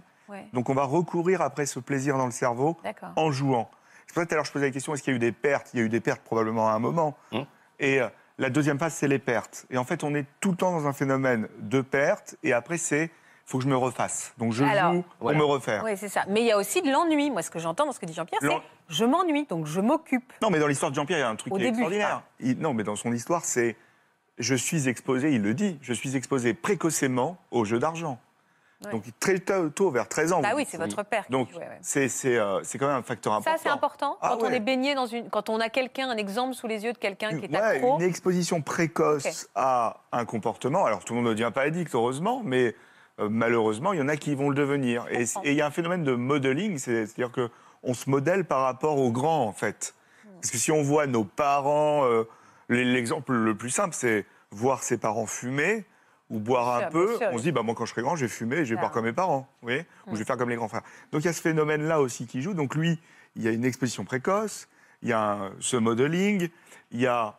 [0.53, 2.75] Donc on va recourir après ce plaisir dans le cerveau
[3.15, 3.69] en jouant.
[4.07, 5.17] C'est pour ça que tout à l'heure je posais la question est-ce qu'il y a
[5.17, 5.69] eu des pertes?
[5.75, 7.15] Il y a eu des pertes probablement à un moment.
[7.31, 7.41] Mmh.
[7.79, 8.01] Et
[8.37, 9.65] la deuxième phase, c'est les pertes.
[9.69, 12.35] Et en fait, on est tout le temps dans un phénomène de pertes.
[12.43, 13.05] Et après, c'est
[13.45, 14.33] il faut que je me refasse.
[14.39, 15.83] Donc je joue pour me refaire.
[15.85, 16.25] Oui, c'est ça.
[16.27, 17.29] Mais il y a aussi de l'ennui.
[17.29, 18.49] Moi, ce que j'entends dans ce que dit Jean-Pierre, c'est
[18.87, 20.33] je m'ennuie, donc je m'occupe.
[20.41, 22.23] Non, mais dans l'histoire de Jean-Pierre, il y a un truc qui est extraordinaire.
[22.57, 23.75] non, mais dans son histoire, c'est
[24.37, 28.19] je suis exposé, il le dit, je suis exposé précocement au jeu d'argent.
[28.91, 30.41] Donc très tôt, vers 13 ans.
[30.43, 31.25] Ah oui, c'est votre père.
[31.29, 31.49] Donc
[31.81, 33.57] c'est euh, c'est quand même un facteur important.
[33.57, 36.17] Ça, c'est important ah quand on est baigné dans une, quand on a quelqu'un, un
[36.17, 37.97] exemple sous les yeux de quelqu'un qui est accro.
[37.99, 40.85] Une exposition précoce à un comportement.
[40.85, 42.75] Alors tout le monde ne devient pas addict, heureusement, mais
[43.19, 45.05] euh, malheureusement, il y en a qui vont le devenir.
[45.09, 47.49] Et, il y a un phénomène de modeling, c'est-à-dire que
[47.81, 49.93] on se modèle par rapport aux grands, en fait.
[50.23, 50.29] Hmm.
[50.41, 52.27] Parce que si on voit nos parents, euh,
[52.67, 55.85] l'exemple le plus simple, c'est voir ses parents fumer
[56.35, 58.31] ou boire un peu, on se dit, bah, moi, quand je serai grand, je vais
[58.31, 60.55] fumer je vais boire comme mes parents, vous voyez Ou je vais faire comme les
[60.55, 60.83] grands frères.
[61.11, 62.53] Donc, il y a ce phénomène-là aussi qui joue.
[62.53, 62.99] Donc, lui,
[63.35, 64.67] il y a une exposition précoce,
[65.01, 66.49] il y a ce modeling,
[66.91, 67.37] il y a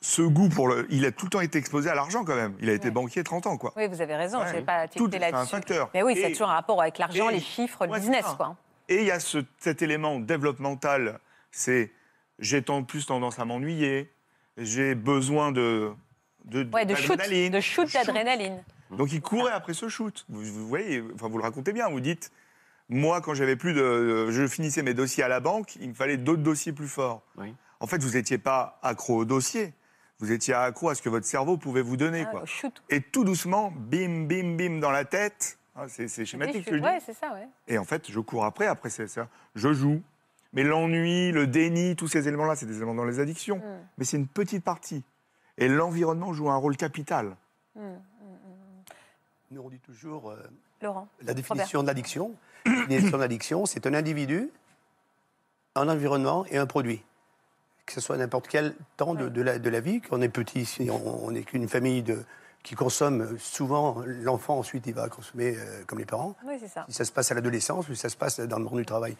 [0.00, 0.86] ce goût pour le.
[0.90, 2.54] Il a tout le temps été exposé à l'argent quand même.
[2.60, 3.72] Il a été banquier 30 ans, quoi.
[3.76, 5.46] Oui, vous avez raison, je n'ai pas tilté là-dessus.
[5.46, 5.90] C'est un facteur.
[5.94, 8.56] Mais oui, c'est toujours un rapport avec l'argent, les chiffres, le business, quoi.
[8.88, 11.92] Et il y a ce, cet élément développemental, c'est
[12.40, 14.10] j'ai tant plus tendance à m'ennuyer,
[14.56, 15.92] j'ai besoin de
[16.44, 18.62] de, de shoot, de shoot d'adrénaline.
[18.90, 20.24] Donc il courait après ce shoot.
[20.28, 21.88] Vous, voyez, enfin vous le racontez bien.
[21.88, 22.30] Vous dites,
[22.88, 26.18] moi quand j'avais plus de, je finissais mes dossiers à la banque, il me fallait
[26.18, 27.22] d'autres dossiers plus forts.
[27.80, 29.72] En fait, vous n'étiez pas accro au dossier.
[30.20, 32.24] Vous étiez accro à ce que votre cerveau pouvait vous donner.
[32.28, 32.44] Ah, quoi.
[32.90, 35.58] Et tout doucement, bim, bim, bim dans la tête.
[35.74, 36.68] Ah, c'est schématique.
[36.70, 37.48] Oui, c'est ça, ouais.
[37.66, 39.26] Et en fait, je cours après, après c'est ça.
[39.56, 40.00] Je joue.
[40.52, 43.56] Mais l'ennui, le déni, tous ces éléments-là, c'est des éléments dans les addictions.
[43.56, 43.80] Hmm.
[43.98, 45.02] Mais c'est une petite partie.
[45.58, 47.36] Et l'environnement joue un rôle capital.
[47.74, 47.96] Mmh, mmh, mmh.
[49.52, 50.36] Nous, on dit toujours euh,
[50.80, 52.34] Laurent, la définition de l'addiction.
[52.64, 54.48] La définition de l'addiction, c'est un individu,
[55.74, 57.02] un environnement et un produit.
[57.86, 60.88] Que ce soit n'importe quel temps de, la, de, la, vie, qu'on est petit, si
[60.88, 62.24] on n'est qu'une famille de,
[62.62, 66.36] qui consomme souvent, l'enfant ensuite il va consommer euh, comme les parents.
[66.44, 66.84] Oui, c'est ça.
[66.88, 68.86] Si ça se passe à l'adolescence ou si ça se passe dans le monde du
[68.86, 69.16] travail.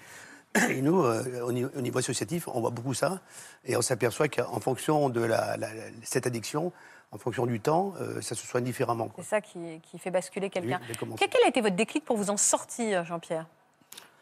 [0.71, 3.21] Et nous, euh, au, niveau, associatif, on voit beaucoup ça.
[3.65, 5.57] Et on s'aperçoit qu'en fonction de la,
[6.03, 6.73] cette addiction,
[7.11, 9.11] en fonction du temps, euh, ça se soigne différemment.
[9.17, 10.81] C'est ça qui, fait basculer quelqu'un.
[11.19, 13.47] quel, a été votre déclic pour vous en sortir, Jean-Pierre?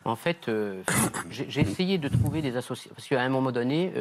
[0.04, 0.82] En fait, euh,
[1.30, 2.94] j'ai essayé de trouver des associations.
[2.94, 3.92] Parce qu'à un moment donné,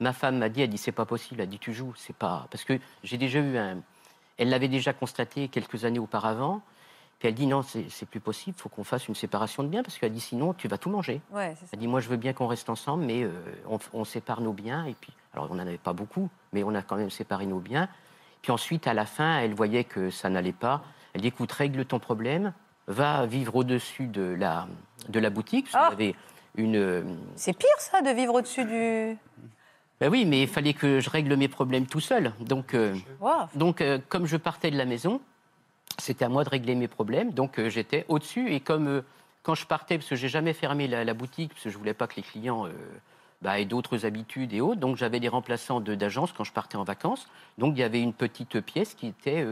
[0.00, 1.42] ma femme m'a dit, elle dit, c'est pas possible.
[1.42, 2.46] Elle dit, tu joues, c'est pas...
[2.50, 3.82] Parce que j'ai déjà eu un...
[4.38, 6.62] Elle l'avait déjà constaté quelques années auparavant.
[7.20, 9.82] Puis elle dit non, c'est plus possible, il faut qu'on fasse une séparation de biens,
[9.82, 11.20] parce qu'elle dit sinon tu vas tout manger.
[11.36, 13.30] elle dit moi je veux bien qu'on reste ensemble, mais euh,
[13.92, 14.86] on, sépare nos biens.
[14.86, 17.58] Et puis, alors on n'en avait pas beaucoup, mais on a quand même séparé nos
[17.58, 17.90] biens.
[18.40, 20.82] Puis ensuite, à la fin, elle voyait que ça n'allait pas.
[21.12, 22.54] Elle dit écoute, règle ton problème,
[22.86, 24.66] va vivre au-dessus de la,
[25.10, 25.68] de la boutique.
[25.74, 25.90] Ah
[26.56, 26.76] une.
[26.76, 27.02] Euh,
[27.36, 29.18] c'est pire ça de vivre au-dessus du.
[30.00, 32.32] Ben oui, mais il fallait que je règle mes problèmes tout seul.
[32.40, 32.94] Donc, euh,
[33.54, 35.20] donc comme je partais de la maison,
[36.00, 37.32] c'était à moi de régler mes problèmes.
[37.32, 38.52] Donc euh, j'étais au-dessus.
[38.52, 39.02] Et comme euh,
[39.42, 42.06] quand je partais, parce que j'ai jamais fermé la, boutique, parce que je voulais pas
[42.06, 42.70] que les clients euh,
[43.42, 46.84] bah, aient d'autres habitudes et autres, donc j'avais des remplaçants d'agence quand je partais en
[46.84, 47.28] vacances.
[47.58, 49.46] Donc il y avait une petite pièce qui était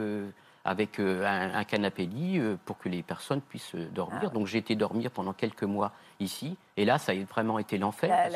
[0.64, 4.24] avec un, canapé lit pour que les personnes puissent dormir.
[4.24, 6.58] Ah donc j'ai été dormir pendant quelques mois ici.
[6.76, 8.30] Et là, ça a vraiment été l'enfer.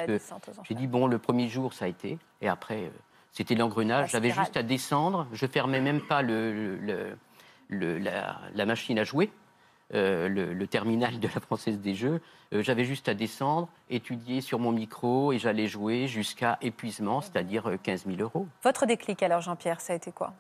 [0.65, 2.19] j'ai dit, bon, le premier jour, ça a été.
[2.41, 2.91] Et après,
[3.31, 4.13] c'était l'engrenage.
[4.13, 5.27] J'avais juste à descendre.
[5.35, 7.15] Je fermais même pas le
[7.73, 9.31] la, machine à jouer.
[9.95, 12.21] euh, le, terminal de la Française des Jeux,
[12.53, 17.77] euh, j'avais juste à descendre, étudier sur mon micro et j'allais jouer jusqu'à épuisement, c'est-à-dire
[17.83, 18.47] 15 000 euros.
[18.63, 20.33] Votre déclic alors, Jean-Pierre, ça a été quoi?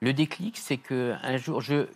[0.00, 1.86] Le déclic, c'est qu'un jour, je,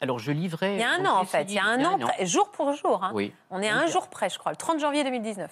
[0.00, 0.74] alors je livrais.
[0.74, 3.02] Il y a un an en fait, il y a un, an, jour pour jour.
[3.02, 3.12] Hein.
[3.14, 3.32] Oui.
[3.50, 5.50] On est à un jour près, je crois, le 30 janvier 2019.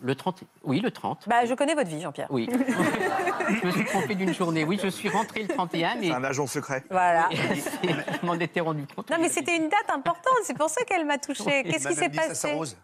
[0.00, 1.28] Le 30, oui, le 30.
[1.28, 2.28] Bah, je connais votre vie, Jean-Pierre.
[2.30, 2.48] Oui.
[3.48, 4.62] je me suis trompé d'une journée.
[4.62, 5.96] Oui, je suis rentré le 31.
[5.96, 6.06] Mais...
[6.06, 6.84] C'est un agent secret.
[6.88, 7.28] Voilà.
[7.32, 9.10] je m'en étais rendu compte.
[9.10, 10.38] Non, mais c'était une date importante.
[10.44, 11.64] C'est pour ça qu'elle m'a touchée.
[11.64, 12.76] Qu'est-ce qui s'est passé ça s'arrose.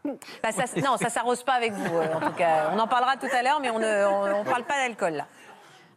[0.42, 2.72] Bah, ça, non, ça s'arrose pas avec vous, euh, en tout cas.
[2.74, 5.27] On en parlera tout à l'heure, mais on ne on, parle pas d'alcool, là.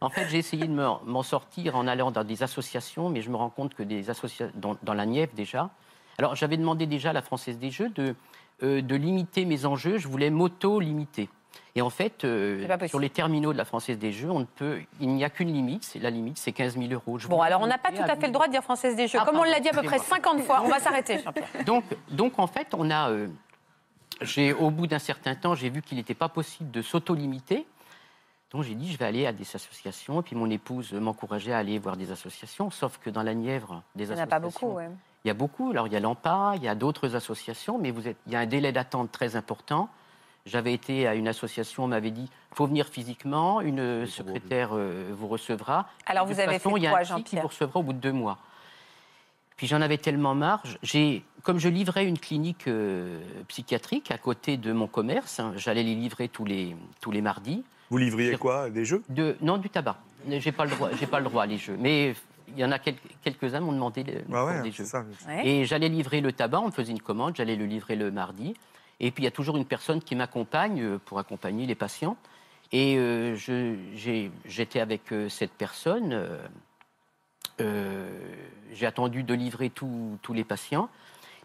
[0.00, 3.36] En fait, j'ai essayé de m'en sortir en allant dans des associations, mais je me
[3.36, 5.70] rends compte que des associations, dans, dans la Nièvre déjà.
[6.18, 8.14] Alors, j'avais demandé déjà à la Française des Jeux de, euh,
[8.62, 9.98] de limiter mes enjeux.
[9.98, 11.28] Je voulais m'auto-limiter.
[11.78, 14.80] Et en fait, euh, sur les terminaux de la Française des Jeux, on ne peut,
[15.00, 15.96] il n'y a qu'une limite.
[16.00, 17.18] La limite, c'est 15 000 euros.
[17.28, 19.20] bon, alors on n'a pas tout à fait le droit de dire Française des Jeux.
[19.22, 21.20] Ah, Comme on l'a dit à peu près 50 fois, on va s'arrêter,
[21.66, 23.10] donc, donc, en fait, on a.
[23.10, 23.28] Euh,
[24.22, 27.64] j'ai, au bout d'un certain temps, j'ai vu qu'il n'était pas possible de s'auto-limiter.
[28.50, 30.20] Donc j'ai dit, je vais aller à des associations.
[30.20, 32.70] Et puis mon épouse m'encourageait à aller voir des associations.
[32.70, 34.14] Sauf que dans la Nièvre, des associations.
[34.14, 34.84] Il n'y en a pas beaucoup, oui.
[35.28, 35.72] Il y a beaucoup.
[35.72, 38.36] Alors il y a l'AMPA, il y a d'autres associations, mais vous êtes, il y
[38.36, 39.90] a un délai d'attente très important.
[40.46, 45.28] J'avais été à une association, on m'avait dit faut venir physiquement, une secrétaire euh, vous
[45.28, 45.86] recevra.
[46.06, 48.38] Alors vous avez façon, fait quoi, Jean-Pierre qui vous recevra au bout de deux mois.
[49.58, 50.62] Puis j'en avais tellement marre.
[50.82, 55.82] J'ai, comme je livrais une clinique euh, psychiatrique à côté de mon commerce, hein, j'allais
[55.82, 57.64] les livrer tous les, tous les mardis.
[57.90, 58.70] Vous livriez quoi?
[58.70, 59.02] Des jeux?
[59.10, 59.98] De, Non, du tabac.
[60.26, 61.76] J'ai pas le droit, j'ai pas le droit les jeux.
[61.78, 62.14] Mais
[62.54, 64.84] il y en a quelques-uns m'ont demandé ah des jeux.
[65.44, 68.54] Et j'allais livrer le tabac, on me faisait une commande, j'allais le livrer le mardi.
[69.00, 72.16] Et puis il y a toujours une personne qui m'accompagne euh, pour accompagner les patients.
[72.72, 73.36] Et euh,
[74.44, 76.28] j'étais avec euh, cette personne.
[77.58, 80.88] j'ai attendu de livrer tous les patients.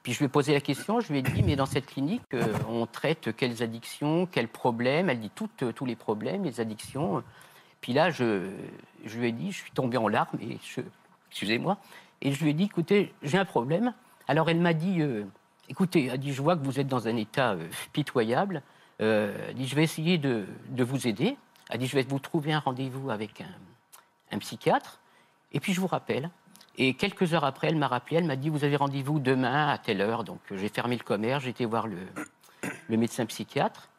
[0.01, 2.35] Puis je lui ai posé la question, je lui ai dit, mais dans cette clinique,
[2.67, 5.09] on traite quelles addictions, quels problèmes?
[5.09, 7.23] Elle dit toutes, tous les problèmes, les addictions.
[7.79, 8.49] Puis là, je,
[9.03, 10.57] je, lui ai dit, je suis tombé en larmes, et
[11.29, 11.77] excusez-moi,
[12.21, 13.93] et je lui ai dit, écoutez, j'ai un problème.
[14.27, 15.01] Alors elle m'a dit,
[15.69, 18.61] écoutez, a dit, je vois que vous êtes dans un état euh, pitoyable.
[19.01, 20.45] Euh, dit, je vais essayer de,
[20.77, 21.37] vous aider.
[21.69, 23.41] A dit, je vais vous trouver un rendez-vous avec
[24.31, 24.99] un, psychiatre.
[25.51, 26.31] Et puis je vous rappelle.
[26.75, 29.77] Et quelques heures après, elle m'a rappelé, elle m'a dit, vous avez rendez-vous demain à
[29.77, 30.23] telle heure.
[30.23, 31.97] Donc j'ai fermé le commerce, j'ai été voir le,
[32.89, 33.89] le, médecin psychiatre.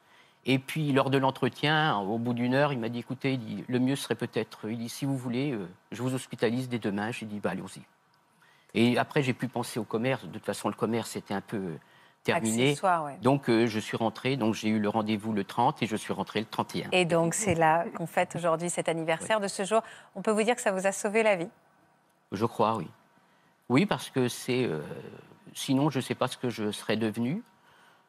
[0.47, 3.79] Et puis lors de l'entretien, au bout d'une heure, il m'a dit, écoutez, dit, le
[3.79, 7.11] mieux serait peut-être, il dit, si vous voulez, euh, je vous hospitalise dès demain.
[7.11, 7.83] J'ai dit, bah, allons-y.
[8.75, 10.25] Et après, j'ai pu penser au commerce.
[10.25, 11.79] De toute façon, le commerce était un peu euh,
[12.25, 12.77] terminé.
[13.23, 14.37] Donc, euh, je suis rentré.
[14.37, 16.89] Donc, j'ai eu le rendez-vous le 30 et je suis rentré le 31.
[16.91, 19.83] Et donc, c'est là qu'on fête aujourd'hui cet anniversaire de ce jour.
[20.17, 21.49] On peut vous dire que ça vous a sauvé la vie?
[22.33, 22.89] Je crois, oui.
[23.69, 24.65] Oui, parce que c'est.
[24.65, 24.83] Euh,
[25.55, 27.43] sinon, je ne sais pas ce que je serais devenu.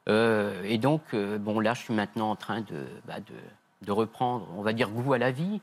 [0.08, 4.62] Et donc, bon, là, je suis maintenant en train de, bah, de, de, reprendre, on
[4.62, 5.62] va dire, goût à la vie.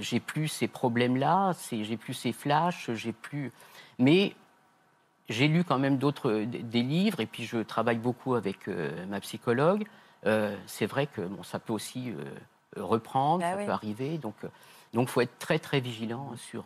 [0.00, 3.52] j'ai plus ces problèmes-là, j'ai plus ces flashs, j'ai plus.
[3.98, 4.34] Mais
[5.30, 9.20] j'ai lu quand même d'autres des livres et puis je travaille beaucoup avec euh, ma
[9.20, 9.86] psychologue.
[10.26, 14.18] Euh, c'est vrai que bon, ça peut aussi euh, reprendre, bah ça peut arriver.
[14.18, 14.34] Donc,
[14.92, 16.64] donc, faut être très très vigilant sur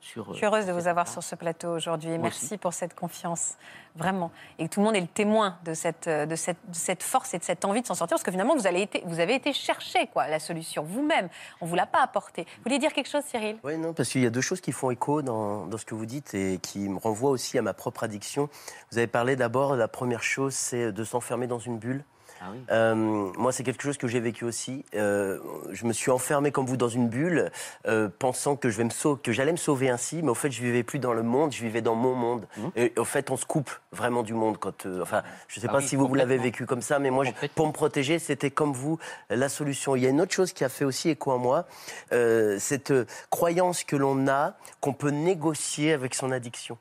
[0.00, 2.18] sur, je suis heureuse de vous avoir sur ce plateau aujourd'hui.
[2.18, 3.54] Merci pour cette confiance,
[3.96, 4.30] vraiment.
[4.58, 7.44] Et tout le monde est le témoin de cette, de cette, cette force et de
[7.44, 10.28] cette envie de s'en sortir, parce que finalement, vous, été, vous avez été chercher quoi,
[10.28, 11.28] la solution vous-même.
[11.60, 12.42] On ne vous l'a pas apportée.
[12.42, 13.56] Vous voulez dire quelque chose, Cyril?
[13.64, 15.94] Oui, non, parce qu'il y a deux choses qui font écho dans, dans, ce que
[15.94, 18.48] vous dites et qui me renvoient aussi à ma propre addiction.
[18.90, 22.04] Vous avez parlé d'abord, la première chose, c'est de s'enfermer dans une bulle.
[22.44, 24.84] Ah euh, moi, c'est quelque chose que j'ai vécu aussi.
[24.94, 25.38] Euh,
[25.70, 27.50] je me suis enfermé comme vous dans une bulle,
[27.86, 30.62] euh, pensant que je vais me que j'allais me sauver ainsi, mais au fait, je
[30.62, 32.46] vivais plus dans le monde, je vivais dans mon monde.
[32.56, 32.68] Mmh.
[32.76, 34.86] Et au fait, on se coupe vraiment du monde quand.
[35.00, 37.24] enfin, je ne sais ah pas si vous, vous l'avez vécu comme ça, mais moi,
[37.54, 38.98] pour me protéger, c'était comme vous
[39.30, 39.96] la solution.
[39.96, 41.66] Il y a une autre chose qui a fait aussi écho en moi,
[42.10, 42.92] cette
[43.30, 46.78] croyance que l'on a qu'on peut négocier avec son addiction.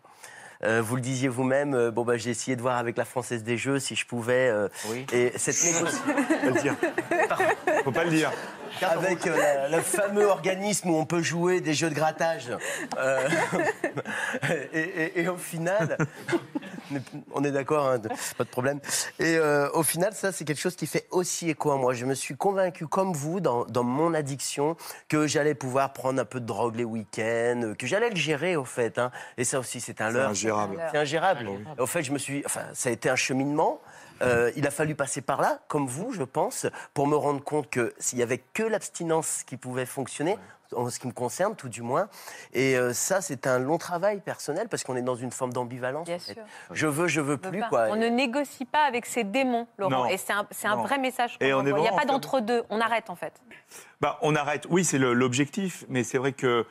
[0.64, 3.44] Euh, vous le disiez vous-même, euh, bon, bah, j'ai essayé de voir avec la Française
[3.44, 4.50] des Jeux si je pouvais.
[4.50, 5.06] Euh, oui.
[5.12, 6.76] Et cette négociation.
[7.84, 8.32] Faut pas le dire.
[8.82, 12.50] Avec le fameux organisme où on peut jouer des jeux de grattage.
[14.74, 15.98] et, au final,
[17.34, 18.00] on est d'accord, hein,
[18.38, 18.80] pas de problème.
[19.20, 19.38] Et
[19.74, 21.94] au final, ça, c'est quelque chose qui fait aussi écho à moi.
[21.94, 24.76] Je me suis convaincu, comme vous, dans, dans mon addiction,
[25.08, 28.66] que j'allais pouvoir prendre un peu de drogue les week-ends, que j'allais le gérer, au
[28.66, 29.00] fait.
[29.00, 29.12] Hein.
[29.38, 30.32] Et ça aussi, c'est un leurre.
[30.34, 30.82] C'est ingérable.
[30.92, 31.50] C'est ingérable.
[31.78, 32.44] Au fait, je me suis.
[32.46, 33.80] Enfin, ça a été un cheminement.
[34.24, 37.70] Euh, il a fallu passer par là, comme vous, je pense, pour me rendre compte
[37.70, 40.38] que s'il y avait que l'abstinence qui pouvait fonctionner,
[40.76, 42.10] en ce qui me concerne, tout du moins.
[42.54, 46.08] Et euh, ça, c'est un long travail personnel parce qu'on est dans une forme d'ambivalence.
[46.08, 46.36] Bien sûr.
[46.72, 47.64] Je veux, je veux plus.
[47.70, 47.88] Quoi.
[47.90, 50.08] On ne négocie pas avec ses démons, Laurent.
[50.08, 51.38] Et c'est un, vrai message.
[51.40, 52.64] Et Il n'y a pas d'entre-deux.
[52.70, 53.34] On arrête, en fait.
[54.02, 54.66] Bah, on arrête.
[54.70, 55.86] Oui, c'est l'objectif.
[55.90, 56.66] Mais c'est vrai que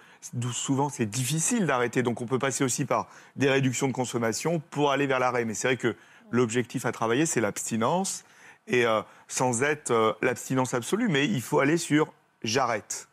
[0.52, 2.02] souvent, c'est difficile d'arrêter.
[2.02, 5.44] Donc, on peut passer aussi par des réductions de consommation pour aller vers l'arrêt.
[5.44, 5.96] Mais c'est vrai que
[6.32, 8.24] l'objectif à travailler, c'est l'abstinence.
[8.66, 13.08] Et euh, sans être euh, l'abstinence absolue, mais il faut aller sur j'arrête.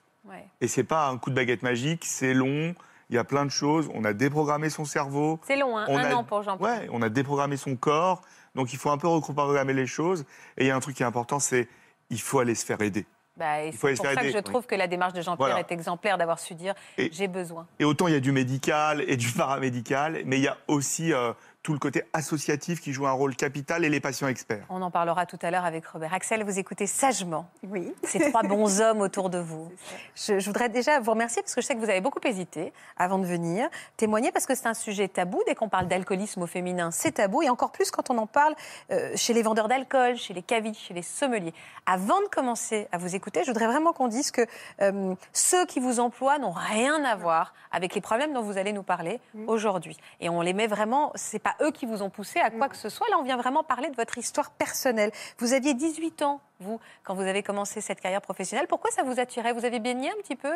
[0.61, 2.75] Et c'est pas un coup de baguette magique, c'est long.
[3.09, 3.89] Il y a plein de choses.
[3.95, 5.39] On a déprogrammé son cerveau.
[5.47, 6.69] C'est long, hein, un an pour Jean-Paul.
[6.69, 8.21] Ouais, on a déprogrammé son corps.
[8.53, 10.25] Donc il faut un peu reprogrammer les choses.
[10.57, 11.67] Et il y a un truc qui est important, c'est
[12.11, 13.05] il faut aller se faire aider.
[13.37, 16.39] Bah, c'est pour ça que je trouve que la démarche de Jean-Pierre est exemplaire d'avoir
[16.39, 17.65] su dire j'ai besoin.
[17.79, 21.13] Et autant il y a du médical et du paramédical, mais il y a aussi
[21.13, 24.65] euh, tout le côté associatif qui joue un rôle capital et les patients experts.
[24.69, 26.13] On en parlera tout à l'heure avec Robert.
[26.13, 27.93] Axel, vous écoutez sagement oui.
[28.03, 29.69] ces trois bons hommes autour de vous.
[30.15, 33.19] Je, voudrais déjà vous remercier parce que je sais que vous avez beaucoup hésité avant
[33.19, 33.67] de venir
[33.97, 35.41] témoigner parce que c'est un sujet tabou.
[35.47, 38.55] Dès qu'on parle d'alcoolisme au féminin, c'est tabou et encore plus quand on en parle
[38.91, 41.53] euh, chez les vendeurs d'alcool, chez les cavis, chez les sommeliers.
[41.85, 44.45] Avant de commencer à vous écouter, je voudrais vraiment qu'on dise que
[44.81, 48.71] euh, ceux qui vous emploient n'ont rien à voir avec les problèmes dont vous allez
[48.71, 49.97] nous parler aujourd'hui.
[50.19, 52.69] Et on les met vraiment, c'est pas eux qui vous ont poussé à quoi mm.
[52.69, 53.07] que ce soit.
[53.09, 55.11] Là, on vient vraiment parler de votre histoire personnelle.
[55.37, 58.67] Vous aviez 18 ans, vous, quand vous avez commencé cette carrière professionnelle.
[58.67, 59.53] Pourquoi ça vous attirait?
[59.53, 60.51] Vous avez baigné un petit peu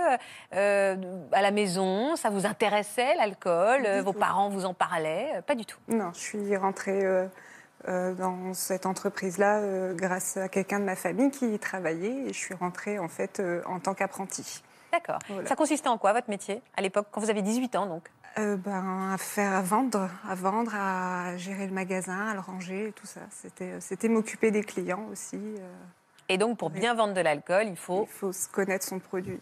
[0.55, 0.95] euh,
[1.31, 2.15] à la maison?
[2.15, 3.87] Ça vous intéressait, l'alcool?
[4.03, 5.41] Vos parents vous en parlaient?
[5.45, 5.79] Pas du tout.
[5.87, 7.05] Non, je suis rentrée...
[7.05, 7.27] Euh,
[7.89, 9.59] euh, dans cette entreprise-là
[9.91, 13.41] grâce à quelqu'un de ma famille qui y travaillait et je suis rentrée en fait
[13.65, 14.63] en tant qu'apprentie.
[14.93, 15.19] D'accord.
[15.45, 17.07] Ça consistait en quoi votre métier à l'époque?
[17.11, 18.03] Quand vous avez 18 ans donc?
[18.37, 22.93] Euh, ben, à faire, à vendre, à vendre, à gérer le magasin, à le ranger,
[22.95, 23.21] tout ça.
[23.29, 25.37] C'était, c'était m'occuper des clients aussi.
[25.37, 25.73] Euh.
[26.29, 28.07] Et donc, pour bien vendre de l'alcool, il faut...
[28.09, 29.39] Il faut connaître son produit.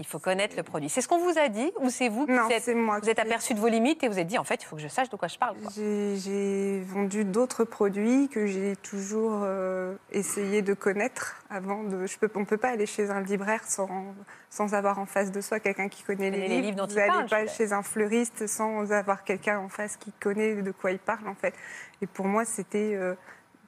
[0.00, 0.88] Il faut connaître le produit.
[0.88, 3.18] C'est ce qu'on vous a dit ou c'est vous qui non, êtes, moi vous êtes
[3.18, 5.10] aperçu de vos limites et vous êtes dit en fait il faut que je sache
[5.10, 5.56] de quoi je parle.
[5.76, 12.06] J'ai vendu d'autres produits que j'ai toujours euh, essayé de connaître avant de.
[12.06, 14.14] Je peux, on ne peut pas aller chez un libraire sans,
[14.48, 16.76] sans avoir en face de soi quelqu'un qui connaît les, livres.
[16.78, 20.70] dont vous n'allez pas chez un fleuriste sans avoir quelqu'un en face qui connaît de
[20.70, 21.52] quoi il parle en fait.
[22.00, 23.14] Et pour moi c'était euh,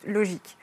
[0.07, 0.57] logique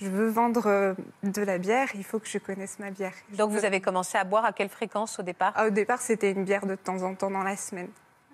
[0.00, 3.14] je veux vendre euh, de la bière, il faut que je connaisse ma bière.
[3.30, 5.52] Donc vous avez commencé à boire à quelle fréquence au départ?
[5.56, 7.88] Ah, Au départ, c'était une bière de temps en temps dans la semaine.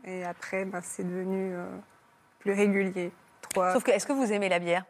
[0.05, 1.67] Et après, ben, c'est devenu euh,
[2.41, 3.13] plus régulier.
[3.55, 4.85] Sauf que, est-ce que vous aimez la bière?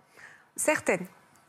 [0.57, 1.07] Certaines.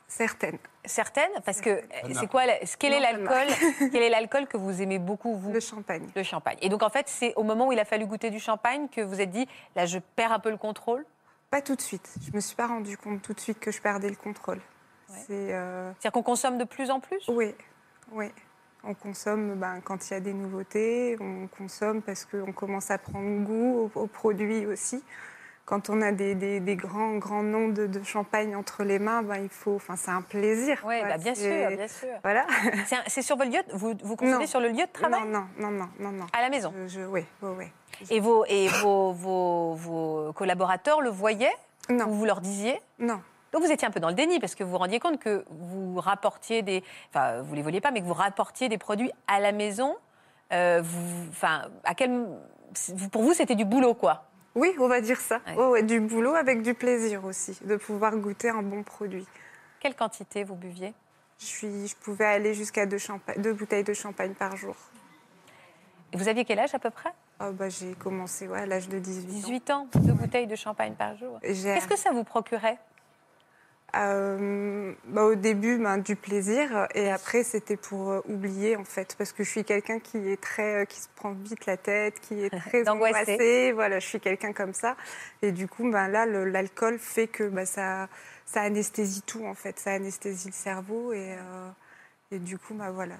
[0.07, 0.57] Certaines.
[0.85, 1.31] Certaines?
[1.45, 1.81] Parce que
[2.13, 2.43] c'est quoi
[2.77, 3.47] Quel est l'alcool
[3.91, 5.53] Quel est l'alcool que vous aimez beaucoup vous?
[5.53, 6.07] Le champagne.
[6.15, 6.57] Le champagne.
[6.61, 9.01] Et donc en fait, c'est au moment où il a fallu goûter du champagne que
[9.01, 11.05] vous êtes dit là, je perds un peu le contrôle?
[11.49, 12.13] Pas tout de suite.
[12.27, 14.59] Je me suis pas rendu compte tout de suite que je perdais le contrôle.
[15.29, 17.23] Euh, C'est-à-dire qu'on consomme de plus en plus?
[17.27, 17.53] Oui,
[18.11, 18.31] oui.
[18.85, 22.97] On consomme ben, quand il y a des nouveautés, on consomme parce qu'on commence à
[22.97, 25.01] prendre goût aux, produits aussi.
[25.65, 29.47] Quand on a des, des, grands, grands noms de, champagne entre les mains, ben, il
[29.47, 30.83] faut, enfin, c'est un plaisir.
[30.85, 32.09] Oui, bah, bien sûr, bien sûr.
[32.21, 32.45] Voilà.
[33.07, 35.21] C'est sur votre lieu, vous, vous consommez sur le lieu de travail?
[35.21, 36.73] Non, non, non, non, non, À la maison?
[36.75, 37.65] Oui, oui, oui.
[38.09, 41.55] Et, vos, et vos, vos, vos collaborateurs le voyaient?
[41.89, 42.07] Non.
[42.07, 42.81] Ou vous leur disiez?
[42.99, 43.21] Non.
[43.53, 45.45] Donc vous étiez un peu dans le déni parce que vous vous rendiez compte que
[45.49, 49.39] vous rapportiez des, enfin vous les voliez pas, mais que vous rapportiez des produits à
[49.39, 49.95] la maison.
[50.51, 52.25] Euh, vous, enfin, à quel,
[53.11, 55.39] pour vous c'était du boulot quoi Oui, on va dire ça.
[55.55, 59.27] Oh, du boulot avec du plaisir aussi, de pouvoir goûter un bon produit.
[59.79, 60.93] Quelle quantité vous buviez?
[61.39, 62.97] Je, suis, je pouvais aller jusqu'à deux,
[63.37, 64.75] deux bouteilles de champagne par jour.
[66.11, 67.09] Et vous aviez quel âge à peu près?
[67.39, 69.27] Oh, bah, J'ai commencé ouais, à l'âge de 18 ans.
[69.27, 71.39] 18 ans, deux bouteilles de champagne par jour.
[71.41, 72.77] Qu'est-ce que ça vous procurait?
[73.95, 76.87] Euh, bah, Au début, ben, du plaisir.
[76.95, 79.15] Et après, c'était pour euh, oublier, en fait.
[79.17, 80.81] Parce que je suis quelqu'un qui est très.
[80.81, 83.71] Euh, qui se prend vite la tête, qui est très angoissé.
[83.71, 84.95] Voilà, je suis quelqu'un comme ça.
[85.41, 88.07] Et du coup, ben, là, l'alcool fait que ben, ça,
[88.45, 89.79] ça anesthésie tout, en fait.
[89.79, 91.13] Ça anesthésie le cerveau.
[91.13, 91.35] Et,
[92.31, 93.15] et du coup, ben, voilà.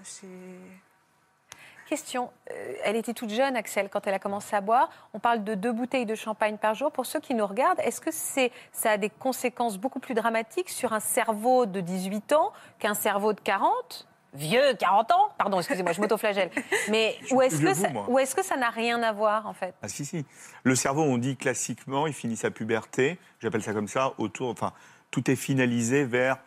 [1.88, 2.32] Question.
[2.52, 4.90] Euh, elle était toute jeune, Axel, quand elle a commencé à boire.
[5.14, 6.92] On parle de deux bouteilles de champagne par jour.
[6.92, 10.70] Pour ceux qui nous regardent, est-ce que c'est, ça a des conséquences beaucoup plus dramatiques
[10.70, 15.30] sur un cerveau de 18 ans qu'un cerveau de 40 Vieux, 40 ans?
[15.38, 16.50] Pardon, excusez-moi, je m'autoflagelle.
[16.90, 19.76] Mais où est-ce que, ça, est que ça n'a rien à voir, en fait?
[19.84, 20.26] Ah si, si.
[20.64, 24.50] Le cerveau, on dit classiquement, il finit sa puberté, j'appelle ça comme ça, autour...
[24.50, 24.74] Enfin,
[25.12, 26.40] tout est finalisé vers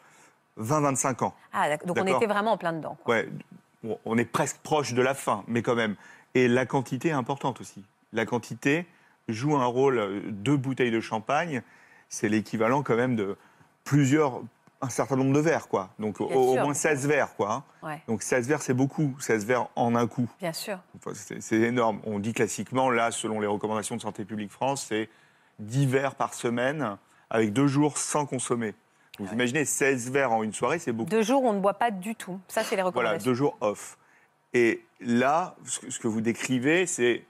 [0.59, 1.35] 20-25 ans.
[1.53, 2.97] Ah, donc on était vraiment en plein dedans.
[3.07, 3.29] Ouais,
[4.05, 5.97] on est presque proche de la fin, mais quand même.
[6.35, 7.85] Et la quantité est importante aussi.
[8.13, 8.87] La quantité
[9.29, 10.23] joue un rôle.
[10.27, 11.63] Deux bouteilles de champagne,
[12.09, 13.37] c'est l'équivalent quand même de
[13.85, 14.43] plusieurs
[14.83, 15.91] un certain nombre de verres, quoi.
[15.99, 17.65] Donc au, moins 16 verres, quoi.
[17.83, 17.99] Hein.
[18.09, 19.17] Donc 16 verres, c'est beaucoup.
[19.21, 20.29] 16 verres en un coup.
[20.39, 20.79] Bien sûr.
[21.15, 22.01] c'est énorme.
[22.05, 25.09] On dit classiquement, là, selon les recommandations de Santé publique France, c'est
[25.61, 26.99] 10 verres par semaine
[27.31, 28.75] avec deux jours sans consommer.
[29.19, 31.11] Vous imaginez 16 verres en une soirée, c'est beaucoup.
[31.11, 32.39] Deux jours, on ne boit pas du tout.
[32.49, 33.19] Ça, c'est les recommandations.
[33.19, 33.99] Voilà, deux jours off.
[34.53, 37.25] Et là, ce que vous décrivez, c'est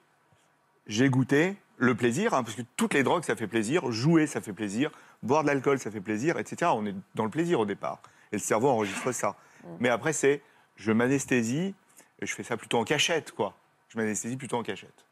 [0.87, 3.91] j'ai goûté le plaisir, hein, parce que toutes les drogues, ça fait plaisir.
[3.91, 4.91] Jouer, ça fait plaisir.
[5.23, 6.71] Boire de l'alcool, ça fait plaisir, etc.
[6.75, 8.01] On est dans le plaisir au départ.
[8.33, 9.37] Et le cerveau enregistre ça.
[9.63, 9.69] Mm.
[9.81, 10.43] Mais après, c'est
[10.77, 11.75] je m'anesthésie,
[12.21, 13.55] et je fais ça plutôt en cachette, quoi.
[13.89, 15.07] Je m'anesthésie plutôt en cachette.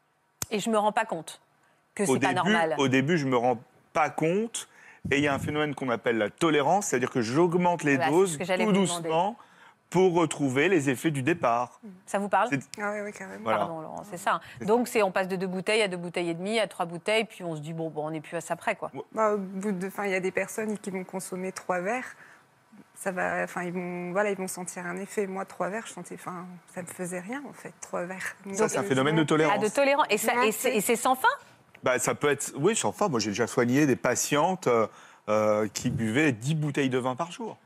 [0.51, 1.41] Et je me rends pas compte
[1.95, 2.75] que c'est pas normal.
[2.77, 3.59] Au début, je me rends
[3.93, 4.67] pas compte.
[5.11, 8.37] Et il y a un phénomène qu'on appelle la tolérance, c'est-à-dire que j'augmente les doses
[8.37, 9.37] tout doucement
[9.89, 11.79] pour retrouver les effets du départ.
[12.05, 12.49] Ça vous parle?
[12.81, 13.45] Ah oui, oui, carrément.
[13.45, 14.41] Pardon, Laurent, c'est ça.
[14.61, 17.25] Donc c'est on passe de deux bouteilles à deux bouteilles et demie, à trois bouteilles,
[17.25, 18.91] puis on se dit bon, bon on n'est plus à ça près, quoi.
[19.13, 22.15] Bah, au bout de, il y a des personnes qui vont consommer trois verres.
[22.95, 25.27] Ça va, enfin ils vont, voilà, ils vont sentir un effet.
[25.27, 28.35] Moi, trois verres, je sentais, enfin, ça me faisait rien en fait, trois verres.
[28.53, 29.55] ça, c'est un phénomène de tolérance.
[29.57, 30.07] Ah, de tolérance.
[30.09, 31.27] Et, ça, et c'est sans fin?
[31.85, 33.07] Bah, ça peut être, oui, sans fin.
[33.07, 34.87] Moi, j'ai déjà soigné des patientes euh,
[35.29, 37.57] euh, qui buvaient 10 bouteilles de vin par jour.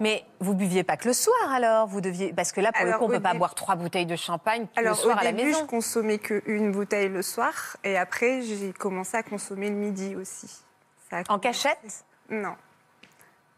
[0.00, 1.86] Mais vous buviez pas que le soir alors?
[1.86, 4.16] Vous deviez parce que là pour le coup on peut pas boire trois bouteilles de
[4.16, 5.44] champagne le soir à la maison.
[5.44, 9.76] au début je consommais qu'une bouteille le soir et après j'ai commencé à consommer le
[9.76, 10.50] midi aussi.
[11.28, 12.04] en cachette?
[12.28, 12.56] Non.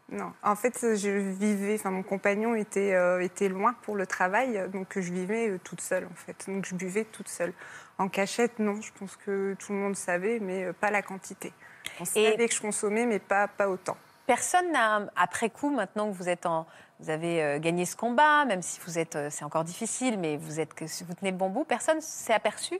[0.09, 4.69] Non, en fait, je vivais, enfin, mon compagnon était, euh, était loin pour le travail,
[4.71, 6.45] donc je vivais euh, toute seule, en fait.
[6.47, 7.53] Donc je buvais toute seule.
[7.97, 11.51] En cachette, non, je pense que tout le monde savait, mais euh, pas la quantité.
[11.99, 13.97] On savait que je consommais, mais pas, pas autant.
[14.27, 16.65] Personne n'a, après coup, maintenant que vous êtes en,
[16.99, 20.71] vous avez gagné ce combat, même si vous êtes, c'est encore difficile, mais vous êtes,
[21.05, 21.63] vous tenez le bon bout.
[21.63, 22.77] Personne s'est aperçu?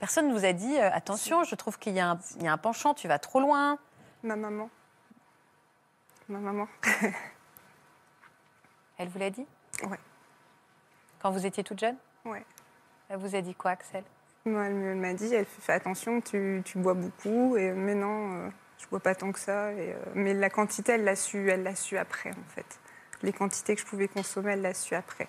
[0.00, 3.20] Personne ne vous a dit attention, je trouve qu'il y, a un penchant, tu vas
[3.20, 3.78] trop loin.
[4.24, 4.68] Ma maman.
[6.30, 6.68] Ma maman.
[8.98, 9.46] Elle vous l'a dit?
[9.82, 9.98] Ouais.
[11.20, 11.96] Quand vous étiez toute jeune?
[12.24, 12.44] Ouais.
[13.08, 14.04] Elle vous a dit quoi, Axel?
[14.44, 18.86] Moi, Elle m'a dit elle fait attention, tu, tu bois beaucoup, et, mais non je
[18.86, 19.72] bois pas tant que ça.
[19.72, 22.80] Et, euh, mais la quantité, elle l'a su, elle l'a su après, en fait.
[23.22, 25.28] Les quantités que je pouvais consommer, elle l'a su après.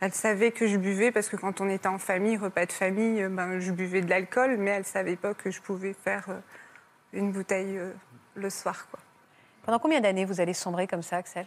[0.00, 3.22] Elle savait que je buvais parce que quand on était en famille, repas de famille,
[3.22, 6.38] euh, ben, je buvais de l'alcool, mais elle savait pas que je pouvais faire euh,
[7.14, 7.80] une bouteille
[8.36, 8.86] le soir.
[8.90, 9.00] Quoi.
[9.68, 11.44] Pendant combien d'années vous allez sombrer comme ça, Axel?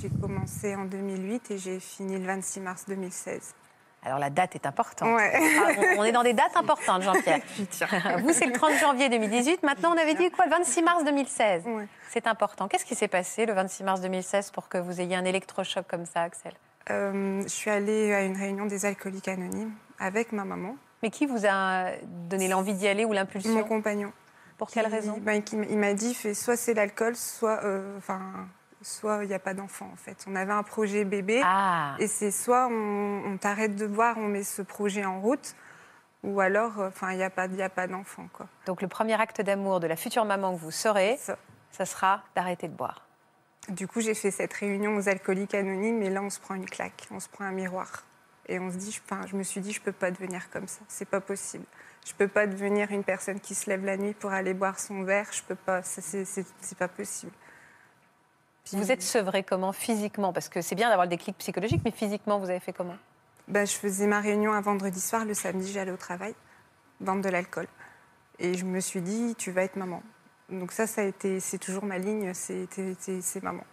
[0.00, 3.56] J'ai commencé en 2008 et j'ai fini le 26 mars 2016.
[4.04, 5.18] Alors la date est importante.
[5.20, 7.40] Ah, on, est dans des dates importantes, Jean-Pierre.
[8.20, 9.64] Vous, c'est le 30 janvier 2018.
[9.64, 10.44] Maintenant, on avait dit quoi?
[10.44, 11.64] Le 26 mars 2016.
[12.10, 12.68] C'est important.
[12.68, 16.06] Qu'est-ce qui s'est passé le 26 mars 2016 pour que vous ayez un électrochoc comme
[16.06, 16.52] ça, Axel?
[16.90, 20.76] Euh, Je suis allée à une réunion des alcooliques anonymes avec ma maman.
[21.02, 21.86] Mais qui vous a
[22.28, 23.54] donné l'envie d'y aller ou l'impulsion?
[23.54, 24.12] Mon compagnon.
[24.60, 27.64] Pour quelle raison ben, Il m'a dit, soit c'est l'alcool, soit...
[27.64, 28.20] Euh, enfin,
[28.82, 30.22] soit il n'y a pas d'enfant en fait.
[30.26, 31.96] On avait un projet bébé ah.
[31.98, 35.54] et c'est soit on, t'arrête de boire, on met ce projet en route,
[36.22, 38.46] ou alors euh, enfin il n'y a pas, a pas d'enfant quoi.
[38.66, 42.68] Donc le premier acte d'amour de la future maman que vous serez, ça, sera d'arrêter
[42.68, 43.06] de boire.
[43.68, 46.68] Du coup j'ai fait cette réunion aux alcooliques anonymes et là on se prend une
[46.68, 48.04] claque, on se prend un miroir
[48.50, 50.80] et on se dit, je, je me suis dit je peux pas devenir comme ça,
[50.88, 51.64] c'est pas possible.
[52.06, 55.02] Je peux pas devenir une personne qui se lève la nuit pour aller boire son
[55.04, 57.32] verre, je peux pas, c'est pas possible.
[58.72, 60.32] Vous êtes sevré comment physiquement?
[60.32, 62.96] Parce que c'est bien d'avoir le déclic psychologique, mais physiquement, vous avez fait comment?
[63.48, 66.34] Ben, Je faisais ma réunion un vendredi soir, le samedi, j'allais au travail,
[67.00, 67.66] vendre de l'alcool.
[68.38, 70.02] Et je me suis dit, tu vas être maman.
[70.50, 73.64] Donc ça, ça a été, c'est toujours ma ligne, c'est, maman.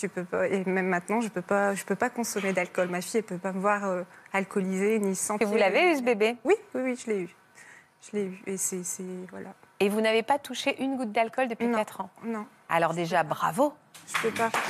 [0.00, 2.88] Tu peux pas, et même maintenant, je peux pas, je peux pas consommer d'alcool.
[2.88, 5.46] Ma fille, elle peut pas me voir euh, alcoolisée ni sentir.
[5.46, 6.38] Et vous l'avez eu ce bébé?
[6.42, 7.28] Oui, oui, oui, je l'ai eu.
[8.00, 8.40] Je l'ai eu.
[8.46, 8.80] Et c'est,
[9.30, 9.50] voilà.
[9.78, 12.08] Et vous n'avez pas touché une goutte d'alcool depuis 4 ans?
[12.24, 12.46] Non.
[12.70, 13.74] Alors déjà, bravo.
[14.06, 14.48] Je peux pas.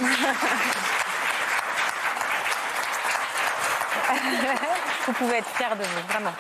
[5.07, 6.33] vous pouvez être fière de vous, vraiment.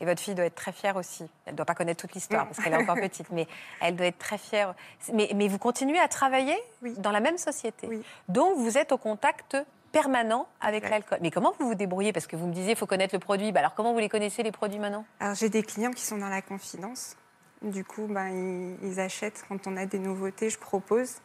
[0.00, 1.24] Et votre fille doit être très fière aussi.
[1.44, 3.46] Elle ne doit pas connaître toute l'histoire parce qu'elle est encore petite, mais
[3.80, 4.74] elle doit être très fière.
[5.12, 6.56] Mais, mais vous continuez à travailler
[6.98, 7.86] dans la même société.
[7.86, 8.02] Oui.
[8.28, 9.56] Donc vous êtes au contact
[9.92, 11.18] permanent avec l'alcool.
[11.20, 12.12] Mais comment vous vous débrouillez?
[12.12, 13.52] Parce que vous me disiez, il faut connaître le produit.
[13.52, 15.04] Bah alors comment vous les connaissez, les produits maintenant?
[15.18, 17.16] Alors j'ai des clients qui sont dans la confidence.
[17.62, 21.16] Du coup, ben, ils, achètent quand on a des nouveautés, je propose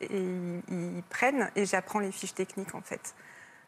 [0.00, 3.14] et ils, prennent et j'apprends les fiches techniques en fait.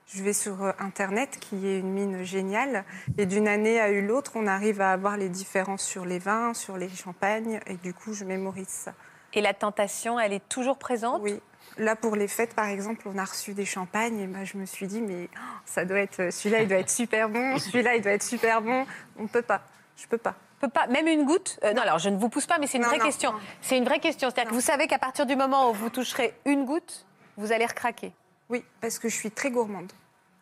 [0.07, 2.85] Je vais sur euh, Internet, qui est une mine géniale,
[3.17, 6.55] et d'une année à une autre, on arrive à avoir les différences sur les vins,
[6.55, 8.93] sur les champagnes, et du coup, je mémorise ça.
[9.33, 11.23] Et la tentation, elle est toujours présente?
[11.23, 11.41] Oui.
[11.79, 14.67] Là, pour les fêtes, par exemple, on a reçu des champagnes, et ben, je me
[14.67, 18.03] suis dit, mais oh, ça doit être, celui-là, il doit être super bon, celui-là, il
[18.03, 18.87] doit être super bon.
[19.19, 19.63] On ne peut pas.
[19.97, 21.59] Je peux pas peux pas, même une goutte?
[21.63, 23.35] non, alors je ne vous pousse pas, mais c'est une vraie question.
[23.61, 24.31] C'est une vraie question.
[24.31, 27.67] C'est-à-dire que vous savez qu'à partir du moment où vous toucherez une goutte, vous allez
[27.67, 28.13] recraquer.
[28.49, 29.93] Oui, parce que je suis très gourmande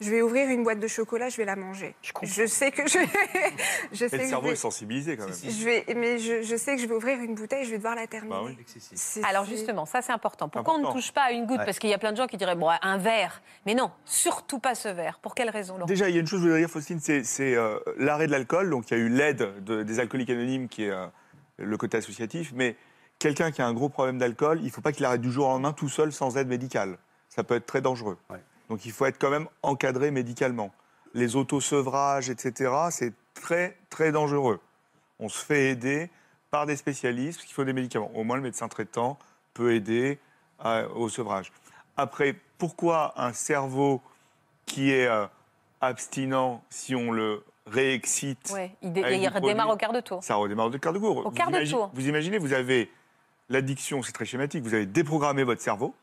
[0.03, 1.95] je vais ouvrir une boîte de chocolat, je vais la manger.
[2.23, 2.99] Je, sais que je.
[3.93, 5.35] je sais le cerveau est sensibilisé quand même.
[5.35, 8.07] Je vais, mais je, sais que je vais ouvrir une bouteille, je vais devoir la
[8.07, 8.57] terminer.
[8.57, 10.49] Bah Alors justement, ça c'est important.
[10.49, 11.65] Pourquoi on ne touche pas à une goutte?
[11.65, 13.43] Parce qu'il y a plein de gens qui diraient bon, un verre.
[13.67, 15.19] Mais non, surtout pas ce verre.
[15.21, 15.87] Pour quelle raison Laurent?
[15.87, 18.33] Déjà, il y a une chose que je voudrais dire, Faustine, c'est euh, l'arrêt de
[18.33, 18.71] l'alcool.
[18.71, 21.07] Donc il y a eu l'aide des alcooliques anonymes qui est euh,
[21.59, 22.53] le côté associatif.
[22.55, 22.77] Mais
[23.19, 25.47] quelqu'un qui a un gros problème d'alcool, il ne faut pas qu'il arrête du jour
[25.47, 26.99] au lendemain tout seul sans aide médicale.
[27.35, 28.19] Ça peut être très dangereux.
[28.69, 30.71] Donc il faut être quand même encadré médicalement.
[31.15, 34.61] Les autosevrages, etc., c'est très, très dangereux.
[35.19, 36.11] On se fait aider
[36.51, 38.11] par des spécialistes, parce qu'il faut des médicaments.
[38.15, 39.19] Au moins, le médecin traitant
[39.55, 40.19] peut aider
[40.95, 41.51] au sevrage.
[41.97, 44.03] Après, pourquoi un cerveau
[44.67, 45.27] qui est euh,
[45.81, 50.23] abstinent, si on le réexcite Oui, il, redémarre au quart de tour.
[50.23, 51.27] Ça redémarre au quart de tour.
[51.27, 51.91] Au quart de tour.
[51.95, 52.91] Vous imaginez, vous avez
[53.49, 55.95] l'addiction, c'est très schématique, vous avez déprogrammé votre cerveau,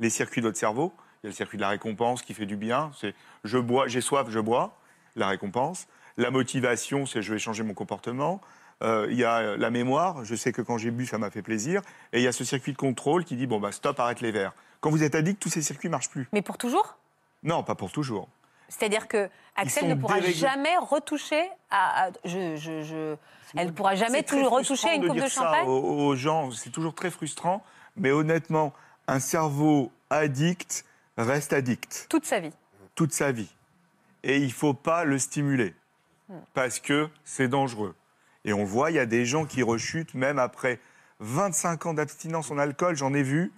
[0.00, 0.92] les circuits de votre cerveau,
[1.22, 2.90] il y a le circuit de la récompense qui fait du bien.
[3.00, 3.14] C'est
[3.44, 4.76] je bois, j'ai soif, je bois.
[5.16, 5.86] La récompense.
[6.16, 8.40] La motivation, c'est je vais changer mon comportement.
[8.82, 10.24] Euh, il y a la mémoire.
[10.24, 11.80] Je sais que quand j'ai bu, ça m'a fait plaisir.
[12.12, 14.32] Et il y a ce circuit de contrôle qui dit bon bah stop, arrête les
[14.32, 14.52] verres.
[14.80, 16.28] Quand vous êtes addict, tous ces circuits marchent plus.
[16.32, 16.98] Mais pour toujours?
[17.42, 18.28] Non, pas pour toujours.
[18.68, 23.16] C'est-à-dire que Axel ne pourra jamais retoucher à, je, je,
[23.56, 25.66] elle ne pourra jamais toujours retoucher à une coupe de, champagne?
[25.66, 27.62] aux gens, c'est toujours très frustrant.
[27.96, 28.72] Mais honnêtement,
[29.06, 30.84] un cerveau addict,
[31.16, 32.06] reste addict.
[32.08, 32.52] Toute sa vie.
[32.94, 33.52] Toute sa vie.
[34.22, 35.74] Et il ne faut pas le stimuler,
[36.54, 37.94] parce que c'est dangereux.
[38.44, 40.80] Et on voit, il y a des gens qui rechutent même après
[41.20, 42.96] 25 ans d'abstinence en alcool.
[42.96, 43.52] J'en ai vu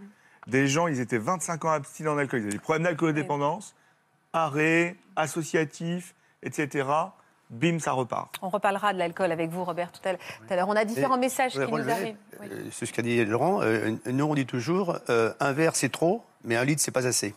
[0.47, 2.41] des gens, ils étaient 25 ans abstinents en alcool.
[2.41, 3.75] Ils avaient des problèmes d'alcool-dépendance,
[4.33, 6.89] arrêt, associatif, etc.
[7.51, 8.35] Bim, ça repart.
[8.43, 10.13] On reparlera de l'alcool avec vous, Robert, tout à
[10.57, 10.69] l'heure.
[10.69, 12.17] On a différents messages qui nous arrivent.
[12.43, 13.63] Euh, c'est ce qu'a dit Laurent.
[13.63, 17.07] Euh, nous, on dit toujours euh, un verre, c'est trop, mais un litre, c'est pas
[17.07, 17.35] assez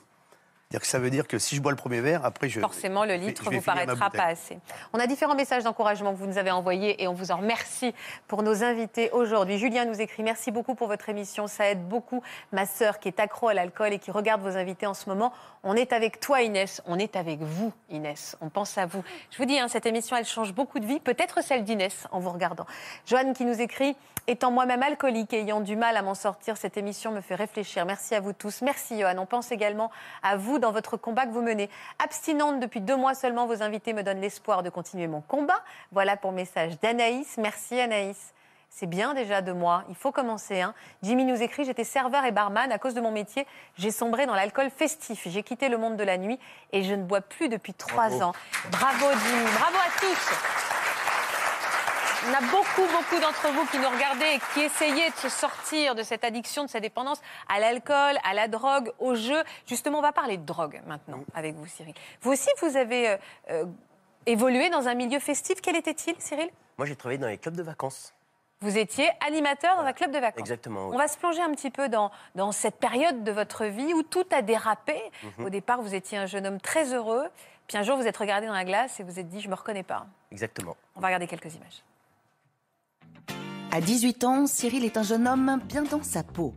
[0.83, 2.59] ça veut dire que si je bois le premier verre, après je.
[2.59, 4.59] Forcément, le litre ne vous paraîtra pas assez.
[4.93, 7.91] On a différents messages d'encouragement que vous nous avez envoyés et on vous en remercie
[8.27, 9.57] pour nos invités aujourd'hui.
[9.57, 11.47] Julien nous écrit Merci beaucoup pour votre émission.
[11.47, 14.85] Ça aide beaucoup ma sœur qui est accro à l'alcool et qui regarde vos invités
[14.85, 15.33] en ce moment.
[15.63, 16.83] On est avec toi, Inès.
[16.85, 18.37] On est avec vous, Inès.
[18.39, 19.03] On pense à vous.
[19.31, 22.19] Je vous dis, hein, cette émission, elle change beaucoup de vies, peut-être celle d'Inès en
[22.19, 22.67] vous regardant.
[23.07, 23.95] Joanne qui nous écrit
[24.27, 27.83] Étant moi-même alcoolique et ayant du mal à m'en sortir, cette émission me fait réfléchir.
[27.87, 28.61] Merci à vous tous.
[28.61, 29.17] Merci, Johan.
[29.17, 29.89] On pense également
[30.21, 31.69] à vous dans votre combat que vous menez.
[32.03, 35.61] Abstinente depuis deux mois seulement, vos invités me donnent l'espoir de continuer mon combat.
[35.91, 37.37] Voilà pour message d'Anaïs.
[37.37, 38.33] Merci, Anaïs.
[38.69, 40.61] C'est bien déjà deux mois, il faut commencer.
[40.61, 40.73] Hein.
[41.01, 42.71] Jimmy nous écrit J'étais serveur et barman.
[42.71, 43.47] À cause de mon métier,
[43.77, 45.27] j'ai sombré dans l'alcool festif.
[45.27, 46.39] J'ai quitté le monde de la nuit
[46.71, 48.33] et je ne bois plus depuis trois ans.
[48.71, 49.43] Bravo, Jimmy.
[49.57, 50.78] Bravo à tous.
[52.27, 55.95] On a beaucoup, beaucoup d'entre vous qui nous regardez et qui essayaient de se sortir
[55.95, 59.41] de cette addiction, de cette dépendance à l'alcool, à la drogue, au jeu.
[59.65, 61.93] Justement, on va parler de drogue maintenant avec vous, Cyril.
[62.21, 63.17] Vous aussi, vous avez euh,
[63.51, 63.65] euh,
[64.25, 65.61] évolué dans un milieu festif.
[65.61, 66.49] Quel était-il, Cyril?
[66.77, 68.13] Moi, j'ai travaillé dans les clubs de vacances.
[68.61, 70.41] Vous étiez animateur dans un club de vacances.
[70.41, 70.89] Exactement.
[70.89, 74.03] On va se plonger un petit peu dans, dans cette période de votre vie où
[74.03, 75.01] tout a dérapé.
[75.23, 75.45] Mhm.
[75.45, 77.29] Au départ, vous étiez un jeune homme très heureux.
[77.67, 79.51] Puis un jour, vous êtes regardé dans la glace et vous êtes dit, je ne
[79.51, 80.05] me reconnais pas.
[80.33, 80.75] Exactement.
[80.95, 81.83] On va regarder quelques images.
[83.71, 86.55] À 18 ans, Cyril est un jeune homme bien dans sa peau.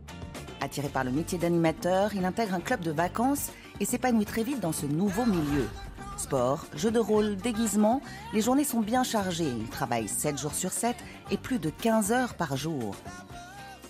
[0.61, 4.59] Attiré par le métier d'animateur, il intègre un club de vacances et s'épanouit très vite
[4.59, 5.69] dans ce nouveau milieu.
[6.17, 8.01] Sport, jeux de rôle, déguisement,
[8.33, 9.53] les journées sont bien chargées.
[9.59, 10.95] Il travaille 7 jours sur 7
[11.29, 12.95] et plus de 15 heures par jour.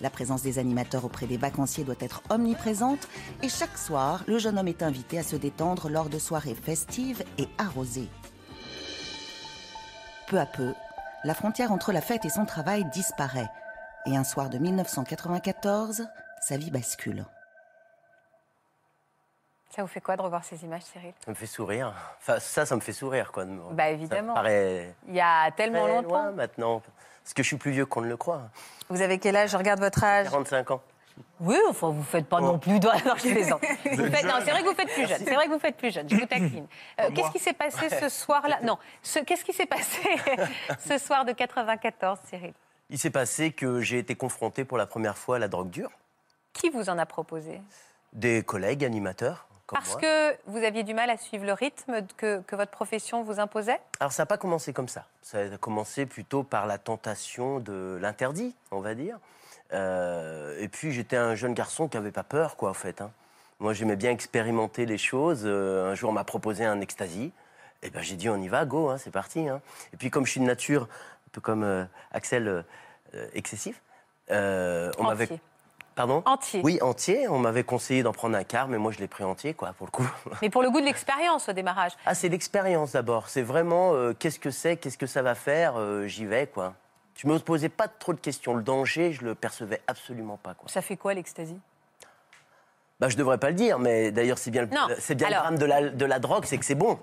[0.02, 3.08] La présence des animateurs auprès des vacanciers doit être omniprésente
[3.42, 7.24] et chaque soir, le jeune homme est invité à se détendre lors de soirées festives
[7.38, 8.10] et arrosées.
[10.26, 10.74] Peu à peu,
[11.24, 13.50] la frontière entre la fête et son travail disparaît.
[14.06, 16.06] Et un soir de 1994,
[16.40, 17.24] sa vie bascule.
[19.74, 21.12] Ça vous fait quoi de revoir ces images, Cyril?
[21.24, 21.92] Ça me fait sourire.
[22.18, 23.44] Enfin, ça, ça me fait sourire, quoi.
[23.72, 24.34] Bah évidemment.
[24.46, 26.08] Il y a tellement longtemps.
[26.08, 26.82] Loin maintenant.
[27.24, 28.42] Parce que je suis plus vieux qu'on ne le croit.
[28.88, 29.50] Vous avez quel âge?
[29.50, 30.28] Je regarde votre âge.
[30.28, 30.82] 45 ans.
[31.40, 32.74] Oui, enfin, vous faites pas non plus.
[32.80, 33.60] Non, je plaisante.
[33.82, 35.22] c'est vrai que vous faites plus jeune.
[35.24, 36.08] C'est vrai que vous faites plus jeune.
[36.08, 36.66] Je vous taquine.
[37.00, 38.78] Euh, qu'est-ce qui s'est passé ce soir-là Non,
[39.26, 40.00] qu'est-ce qui s'est passé
[40.86, 42.52] ce soir de 94, Cyril
[42.90, 45.90] Il s'est passé que j'ai été confronté pour la première fois à la drogue dure.
[46.52, 47.60] Qui vous en a proposé
[48.12, 49.46] Des collègues animateurs.
[49.66, 53.40] Parce que vous aviez du mal à suivre le rythme que, que votre profession vous
[53.40, 55.06] imposait Alors ça n'a pas commencé comme ça.
[55.22, 59.18] Ça a commencé plutôt par la tentation de l'interdit, on va dire.
[59.74, 63.00] Euh, et puis j'étais un jeune garçon qui n'avait pas peur, quoi, en fait.
[63.00, 63.10] Hein.
[63.60, 65.42] Moi, j'aimais bien expérimenter les choses.
[65.44, 67.32] Euh, un jour, on m'a proposé un ecstasy.
[67.82, 69.48] Et ben, j'ai dit, on y va, go, hein, c'est parti.
[69.48, 69.60] Hein.
[69.92, 70.88] Et puis, comme je suis de nature
[71.32, 72.64] peu comme Axel,
[73.34, 73.82] excessif.
[74.30, 75.40] on m'avait
[75.94, 76.22] Pardon?
[76.26, 76.60] Entier.
[76.64, 77.28] Oui, entier.
[77.28, 79.86] On m'avait conseillé d'en prendre un quart, mais moi je l'ai pris entier, quoi, pour
[79.86, 80.08] le coup.
[80.42, 81.92] Mais pour le goût de l'expérience au démarrage.
[82.06, 83.28] Ah, c'est l'expérience d'abord.
[83.28, 86.74] C'est vraiment euh, qu'est-ce que c'est, qu'est-ce que ça va faire, euh, j'y vais, quoi.
[87.16, 88.54] Je me posais pas trop de questions.
[88.54, 90.68] Le danger, je le percevais absolument pas, quoi.
[90.68, 91.58] Ça fait quoi l'ecstasy
[93.00, 94.68] bah, je devrais pas le dire, mais d'ailleurs, c'est bien, le,
[95.00, 97.00] c'est bien le drame de la, de la drogue, c'est que c'est bon.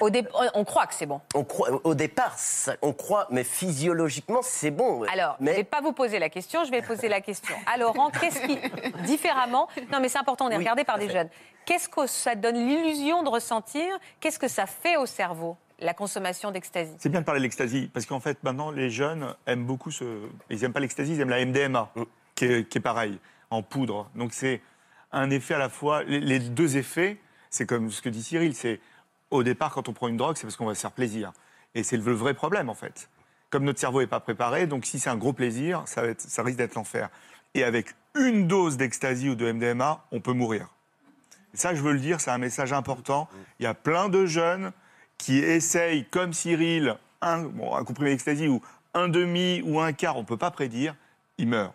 [0.00, 0.10] Au
[0.54, 1.20] on croit que c'est bon.
[1.34, 2.36] On croit, au départ,
[2.82, 5.04] on croit, mais physiologiquement, c'est bon.
[5.04, 5.52] Alors, mais...
[5.52, 8.10] je vais pas vous poser la question, je vais poser la question à Laurent.
[8.10, 8.58] Qu'est-ce qui,
[9.04, 11.28] différemment, non mais c'est important, on est regardé par des jeunes.
[11.64, 13.86] Qu'est-ce que ça donne l'illusion de ressentir?
[14.18, 15.56] Qu'est-ce que ça fait au cerveau?
[15.82, 19.34] La consommation d'ecstasy C'est bien de parler de l'ecstasy, parce qu'en fait, maintenant, les jeunes
[19.46, 20.28] aiment beaucoup ce.
[20.50, 22.02] Ils n'aiment pas l'ecstasy, ils aiment la MDMA, mm.
[22.34, 23.18] qui, est, qui est pareil,
[23.50, 24.10] en poudre.
[24.14, 24.60] Donc c'est
[25.10, 26.02] un effet à la fois.
[26.04, 27.18] Les, deux effets,
[27.50, 28.80] c'est comme ce que dit Cyril, c'est
[29.30, 31.32] au départ, quand on prend une drogue, c'est parce qu'on va se faire plaisir.
[31.74, 33.08] Et c'est le vrai problème, en fait.
[33.50, 36.58] Comme notre cerveau n'est pas préparé, donc si c'est un gros plaisir, ça, ça risque
[36.58, 37.08] d'être l'enfer.
[37.54, 40.68] Et avec une dose d'ecstasy ou de MDMA, on peut mourir.
[41.54, 43.28] Et ça, je veux le dire, c'est un message important.
[43.58, 44.72] Il y a plein de jeunes
[45.22, 48.60] qui essayent, comme Cyril, un, bon, un comprimé d'ecstasy ou
[48.92, 50.96] un demi ou un quart, on ne peut pas prédire,
[51.38, 51.74] ils meurent.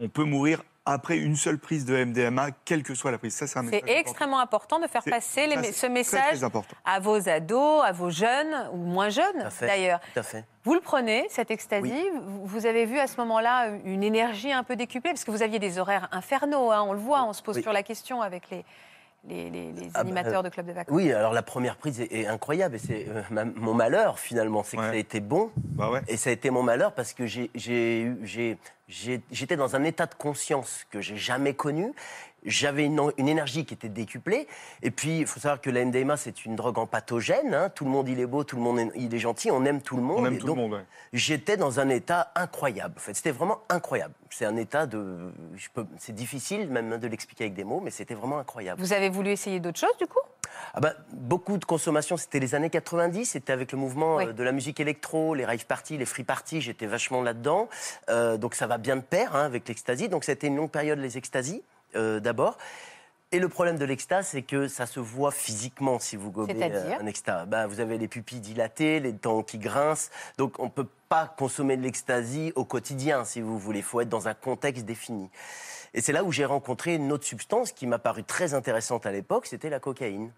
[0.00, 3.34] On peut mourir après une seule prise de MDMA, quelle que soit la prise.
[3.34, 6.40] Ça, c'est extrêmement important de faire passer ce message
[6.84, 10.00] à vos ados, à vos jeunes ou moins jeunes d'ailleurs.
[10.64, 12.10] Vous le prenez, cette ecstasy.
[12.42, 15.60] Vous avez vu à ce moment-là une énergie un peu décuplée, parce que vous aviez
[15.60, 18.64] des horaires infernaux, hein, on le voit, on se pose sur la question avec les,
[19.26, 20.94] les, ah bah, animateurs de clubs de vacances.
[20.94, 24.82] Oui, alors la première prise est, incroyable et c'est euh, mon malheur finalement, c'est que
[24.82, 25.50] ça a été bon.
[25.56, 27.26] Bah et ça a été mon malheur parce que
[28.88, 31.92] j'étais dans un état de conscience que j'ai jamais connu
[32.44, 34.46] j'avais une, énergie qui était décuplée.
[34.82, 37.54] Et puis, il faut savoir que la MDMA, c'est une drogue empathogène.
[37.54, 37.70] Hein.
[37.70, 39.96] Tout le monde, il est beau, tout le monde, il est gentil, on aime tout
[39.96, 40.20] le monde.
[40.20, 42.94] On aime tout le monde, J'étais dans un état incroyable.
[42.96, 44.14] En fait, c'était vraiment incroyable.
[44.30, 45.32] C'est un état de...
[45.98, 48.80] C'est difficile même de l'expliquer avec des mots, mais c'était vraiment incroyable.
[48.80, 50.20] Vous avez voulu essayer d'autres choses, du coup?
[50.74, 54.42] Ah bah, beaucoup de consommation, c'était les années 90, c'était avec le mouvement euh, de
[54.42, 57.68] la musique électro, les rave parties, les free parties, j'étais vachement là-dedans.
[58.10, 60.08] Euh, donc ça va bien de pair hein, avec l'ecstasy.
[60.08, 61.62] Donc c'était une longue période, les extasies.
[61.96, 62.58] Euh, d'abord.
[63.30, 66.98] Et le problème de l'extase, c'est que ça se voit physiquement si vous gobez euh,
[66.98, 67.46] un extase.
[67.46, 70.10] Bah, vous avez les pupilles dilatées, les dents qui grincent.
[70.38, 73.80] Donc on ne peut pas consommer de l'extasie au quotidien, si vous voulez.
[73.80, 75.30] Il faut être dans un contexte défini.
[75.94, 79.12] Et c'est là où j'ai rencontré une autre substance qui m'a paru très intéressante à
[79.12, 80.30] l'époque, c'était la cocaïne.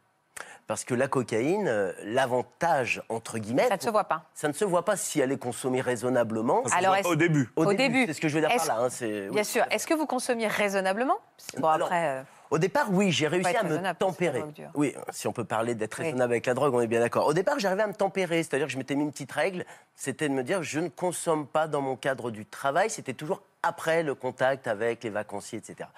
[0.67, 3.69] Parce que la cocaïne, euh, l'avantage, entre guillemets.
[3.69, 4.23] Ça ne se voit pas.
[4.35, 6.63] Ça ne se voit pas si elle est consommée raisonnablement.
[6.73, 7.51] Alors, au début.
[7.57, 8.07] Au, début.
[8.07, 8.89] C'est ce que je veux dire par là.
[8.89, 9.65] Hein, Bien sûr.
[9.71, 11.19] Est-ce que vous consommiez raisonnablement?
[11.59, 14.43] Bon, après, euh, Au départ, oui, j'ai réussi à me tempérer.
[14.75, 17.27] Oui, si on peut parler d'être raisonnable avec la drogue, on est bien d'accord.
[17.27, 20.29] Au départ, j'arrivais à me tempérer, c'est-à-dire que je m'étais mis une petite règle, c'était
[20.29, 24.03] de me dire je ne consomme pas dans mon cadre du travail, c'était toujours après
[24.03, 25.89] le contact avec les vacanciers, etc.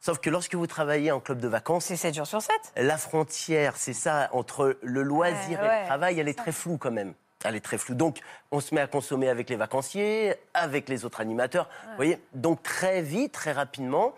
[0.00, 1.86] Sauf que lorsque vous travaillez en club de vacances.
[1.86, 2.54] C'est 7 jours sur 7.
[2.76, 6.92] La frontière, c'est ça, entre le loisir et le travail, elle est très floue quand
[6.92, 7.14] même.
[7.44, 7.94] Elle est très floue.
[7.94, 11.68] Donc, on se met à consommer avec les vacanciers, avec les autres animateurs.
[11.90, 12.20] Vous voyez?
[12.32, 14.12] Donc, très vite, très rapidement,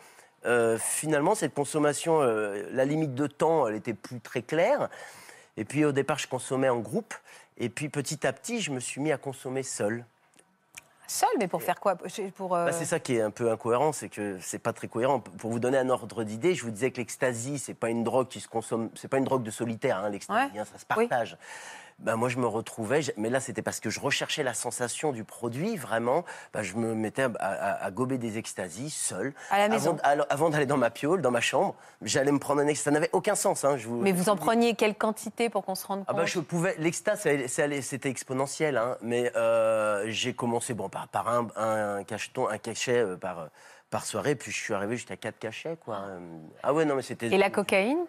[0.46, 4.88] euh, finalement, cette consommation, euh, la limite de temps, elle était plus très claire.
[5.56, 7.14] Et puis, au départ, je consommais en groupe.
[7.58, 10.04] Et puis, petit à petit, je me suis mis à consommer seul
[11.10, 11.96] seul, mais pour faire quoi?
[12.36, 14.88] Pour, euh, bah, C'est ça qui est un peu incohérent, c'est que c'est pas très
[14.88, 15.20] cohérent.
[15.20, 18.28] Pour vous donner un ordre d'idée, je vous disais que l'ecstasy, c'est pas une drogue
[18.28, 21.36] qui se consomme, c'est pas une drogue de solitaire, hein, l'ecstasy, hein, ça se partage
[22.00, 25.24] ben moi je me retrouvais, mais là c'était parce que je recherchais la sensation du
[25.24, 29.34] produit, vraiment, ben, je me mettais à, gober des extasies seul.
[29.50, 32.66] À la maison Avant, d'aller dans ma piole, dans ma chambre, j'allais me prendre un
[32.66, 32.84] extase.
[32.84, 33.64] Ça n'avait aucun sens.
[33.64, 36.14] Hein, je vous, mais vous en preniez quelle quantité pour qu'on se rende compte ah
[36.14, 41.48] ben, je pouvais, L'extase, c'était exponentiel, hein, mais euh, j'ai commencé bon, par, par un,
[41.56, 43.48] un, cacheton, un cachet euh, par,
[43.90, 45.76] par soirée, puis je suis arrivé jusqu'à quatre cachets.
[45.84, 46.00] Quoi.
[46.62, 47.26] Ah ouais, non, mais c'était...
[47.26, 48.06] Et la cocaïne?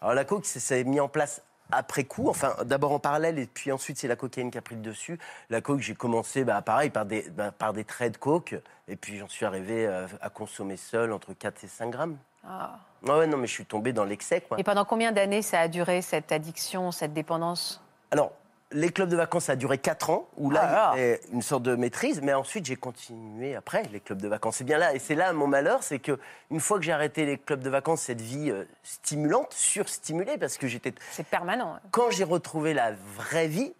[0.00, 3.46] Alors la coke, ça s'est mis en place après coup, enfin d'abord en parallèle et
[3.46, 5.18] puis ensuite c'est la cocaïne qui a pris le dessus.
[5.50, 8.54] La coke, j'ai commencé bah, pareil par des, bah, par des traits de coke
[8.88, 12.16] et puis j'en suis arrivé euh, à, consommer seul entre 4 et 5 grammes.
[12.46, 12.78] Ah.
[13.02, 14.58] ouais, non mais je suis tombé dans l'excès quoi.
[14.58, 17.82] Et pendant combien d'années ça a duré cette addiction, cette dépendance?
[18.10, 18.32] Alors
[18.72, 21.42] les clubs de vacances, ça a duré 4 ans, où là, il y avait une
[21.42, 24.56] sorte de maîtrise, mais ensuite, j'ai continué après les clubs de vacances.
[24.56, 26.18] C'est bien là, et c'est là mon malheur, c'est que
[26.50, 30.58] une fois que j'ai arrêté les clubs de vacances, cette vie euh, stimulante, surstimulée, parce
[30.58, 30.92] que j'étais.
[31.12, 31.78] C'est permanent.
[31.90, 33.72] Quand j'ai retrouvé la vraie vie,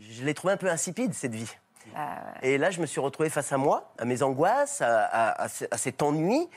[0.00, 1.54] je l'ai trouvée un peu insipide, cette vie.
[1.94, 5.48] Ah et là, je me suis retrouvé face à moi, à mes angoisses, à, à
[5.48, 6.48] cet ennui.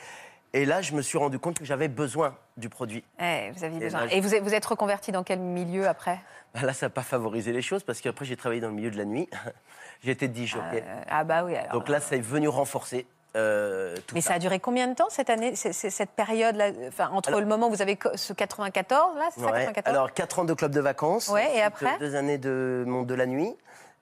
[0.54, 3.04] Et là, je me suis rendu compte que j'avais besoin du produit.
[3.20, 4.06] Eh, vous aviez besoin.
[4.08, 6.20] Et vous êtes, vous êtes reconverti dans quel milieu après?
[6.54, 8.90] Bah Là, ça n'a pas favorisé les choses parce qu'après, j'ai travaillé dans le milieu
[8.90, 9.28] de la nuit.
[10.02, 10.56] J'étais DJ.
[10.56, 11.54] Euh, ah bah oui.
[11.54, 11.72] Alors...
[11.72, 13.06] Donc là, ça est venu renforcer.
[13.36, 14.34] Euh, Mais ça.
[14.34, 17.82] a duré combien de temps cette année, cette période-là, enfin, entre le moment où vous
[17.82, 21.28] avez ce 94 là, c'est ça, 94 Alors 4 ans de club de vacances.
[21.28, 21.98] Ouais, et après?
[21.98, 23.54] Deux années de monde de la nuit.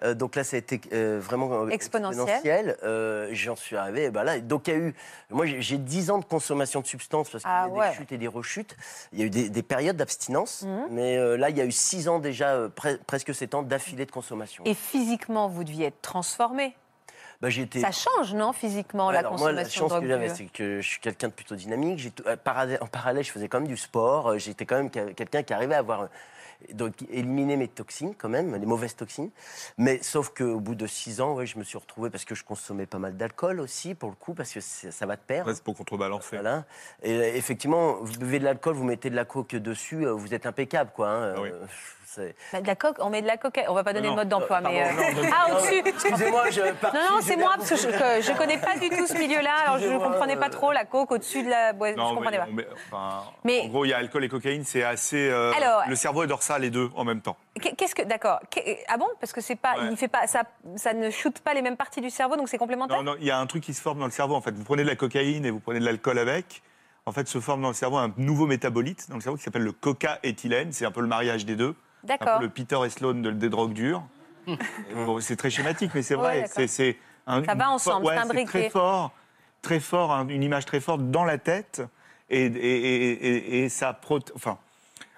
[0.03, 2.77] Euh, donc là, ça a été euh, vraiment euh, exponentiel.
[3.33, 4.11] J'en suis arrivé.
[4.11, 4.95] Bah là, donc il y a eu.
[5.31, 8.13] Moi, j'ai 10 ans de consommation de substances parce qu'il y a ah des chutes
[8.13, 8.77] et des rechutes.
[9.13, 10.87] Il y a eu des, périodes d'abstinence, mhm.
[10.91, 12.69] mais là, il y a eu 6 ans déjà,
[13.07, 14.65] presque 7 ans d'affilée de consommation.
[14.65, 16.77] Et physiquement, vous deviez être transformé
[17.41, 20.89] bah, Ça change, non, physiquement, la consommation moi, la chance que j'avais, c'est que je
[20.89, 22.13] suis quelqu'un de plutôt dynamique.
[22.27, 22.37] En
[22.87, 24.39] parallèle, je faisais quand même du sport.
[24.39, 26.09] J'étais quand même quelqu'un qui arrivait à avoir
[26.73, 29.31] donc éliminer mes toxines quand même, les mauvaises toxines.
[29.79, 32.45] Mais sauf qu'au bout de six ans, ouais, je me suis retrouvé parce que je
[32.45, 35.47] consommais pas mal d'alcool aussi, pour le coup, parce que ça va de pair.
[35.47, 36.37] c'est pour contrebalancer.
[36.37, 36.65] Voilà.
[37.03, 40.47] Et effectivement, vous buvez de l'alcool, vous mettez de la coke dessus, euh, vous êtes
[40.47, 41.09] impeccable, quoi.
[41.09, 41.35] Hein.
[41.37, 41.67] Ah euh,
[42.53, 43.61] bah, de la coque, on met de la coque.
[43.69, 44.83] On va pas donner le mode d'emploi, mais.
[44.83, 46.61] Euh, ah, au-dessus Excusez-moi, je.
[46.61, 49.53] Non, non, c'est moi, parce que je, ne connais pas du tout ce milieu-là.
[49.67, 51.73] Alors, je ne comprenais pas trop la coque au-dessus de la.
[51.75, 53.25] Ouais, non, je comprenais pas.
[53.45, 55.29] mais, en gros, il y a alcool et cocaïne, c'est assez.
[55.29, 55.53] Euh,
[55.89, 57.37] le cerveau et dorsal, les deux en même temps.
[57.61, 58.03] Qu'est-ce que.
[58.03, 58.41] D'accord.
[58.89, 59.75] Ah bon Parce que c'est pas.
[59.91, 60.27] Il fait pas.
[60.27, 60.43] Ça,
[60.77, 62.97] ça ne shoote pas les mêmes parties du cerveau, donc c'est complémentaire?
[62.99, 64.35] Non, non, il y a un truc qui se forme dans le cerveau.
[64.35, 66.63] En fait, vous prenez de la cocaïne et vous prenez de l'alcool avec
[67.07, 69.63] en fait, se forme dans le cerveau un nouveau métabolite dans le cerveau qui s'appelle
[69.63, 70.73] le coca-éthylène.
[70.73, 71.77] C'est un peu le mariage des deux.
[72.07, 72.41] D'accord.
[72.41, 74.03] Le Peter et Sloan de, des drogues dures.
[74.95, 76.47] bon, c'est très schématique, mais c'est vrai.
[76.47, 76.97] c'est,
[77.27, 79.13] un, Ça va ensemble, c'est très fort,
[79.61, 81.83] très fort, une image très forte dans la tête.
[82.29, 83.99] Et, et, et, et ça.
[84.35, 84.59] Enfin,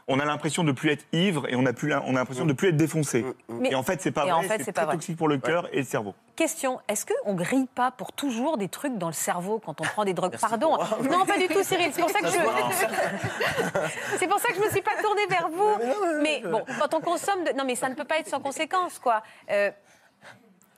[0.09, 2.55] on a l'impression de plus être ivre et on a, plus, on a l'impression de
[2.55, 3.25] plus être défoncé.
[3.65, 4.59] et en fait, c'est pas vrai.
[4.65, 6.15] c'est très toxique pour le cœur et le cerveau.
[6.35, 10.05] Question est-ce qu'on grille pas pour toujours des trucs dans le cerveau quand on prend
[10.05, 10.37] des drogues?
[10.41, 10.79] Pardon.
[11.03, 11.91] Non, pas du tout, Cyril.
[11.93, 12.33] C'est pour ça que je.
[14.19, 15.79] c'est pour ça que je me suis pas tournée vers vous.
[16.23, 17.53] Mais bon, quand on consomme, de...
[17.57, 19.23] non, mais ça ne peut pas être sans conséquence, quoi.
[19.51, 19.71] Euh,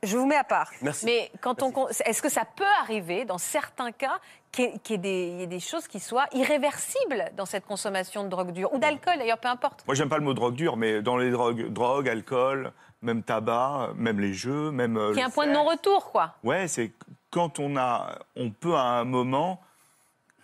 [0.03, 0.71] je vous mets à part.
[0.83, 1.05] Merci.
[1.05, 4.19] Mais quand on, est-ce que ça peut arriver, dans certains cas,
[4.51, 8.79] qu'il y, ait des, choses qui soient irréversibles dans cette consommation de drogue dure ou
[8.79, 9.85] d'alcool d'ailleurs, peu importe.
[9.87, 12.73] Moi, j'aime pas le mot drogue dure, mais dans les drogues, drogue, alcool,
[13.03, 14.97] même tabac, même les jeux, même.
[14.97, 16.35] Euh, qui est un point de non-retour, quoi.
[16.43, 16.93] Ouais, c'est
[17.31, 19.61] quand on a, on peut à un moment,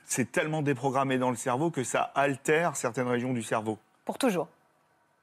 [0.04, 3.78] c'est tellement déprogrammé dans le cerveau que ça altère certaines régions du cerveau.
[4.04, 4.48] Pour toujours.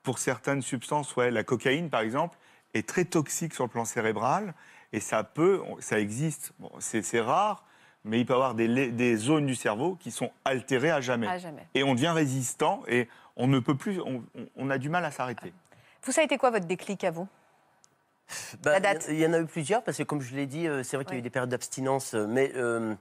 [0.03, 2.37] Pour certaines substances, ouais, la cocaïne, par exemple
[2.73, 4.53] est très toxique sur le plan cérébral
[4.91, 7.65] et ça peut, ça existe, bon, c'est rare,
[8.05, 11.27] mais il peut y avoir des, des, zones du cerveau qui sont altérées à jamais.
[11.73, 13.99] Et on devient résistant et on ne peut plus,
[14.55, 15.53] on, a du mal à s'arrêter.
[16.03, 17.27] Vous, ça a été quoi votre déclic à vous?
[18.61, 18.77] Bah,
[19.09, 21.05] Il y en a eu plusieurs, parce que comme je l'ai dit, euh, c'est vrai
[21.05, 22.95] qu'il y a eu des périodes d'abstinence, euh, mais euh,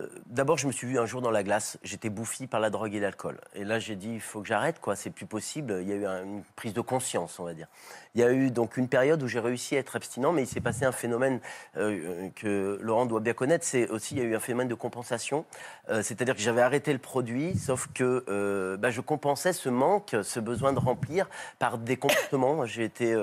[0.00, 1.78] euh, d'abord, je me suis vu un jour dans la glace.
[1.82, 3.40] J'étais bouffi par la drogue et l'alcool.
[3.54, 4.96] Et là, j'ai dit, il faut que j'arrête, quoi.
[4.96, 5.78] C'est plus possible.
[5.82, 7.66] Il y a eu une prise de conscience, on va dire.
[8.14, 10.46] Il y a eu donc une période où j'ai réussi à être abstinent, mais il
[10.46, 11.40] s'est passé un phénomène
[11.76, 13.64] euh, que Laurent doit bien connaître.
[13.64, 15.44] C'est aussi, il y a eu un phénomène de compensation.
[15.88, 20.40] Euh, c'est-à-dire que j'avais arrêté le produit, sauf que bah, je compensais ce manque, ce
[20.40, 21.28] besoin de remplir
[21.58, 22.66] par des comportements.
[22.66, 23.14] J'ai été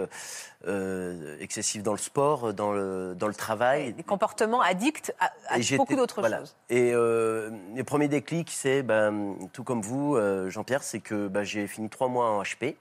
[1.39, 3.93] excessif dans le sport, dans le, dans le travail.
[3.93, 5.31] Des comportements addicts à,
[5.77, 6.55] beaucoup d'autres choses.
[6.69, 11.43] Et euh, les premiers déclics, c'est, ben, tout comme vous, euh, Jean-Pierre, c'est que ben,
[11.43, 12.75] j'ai fini trois mois en HP.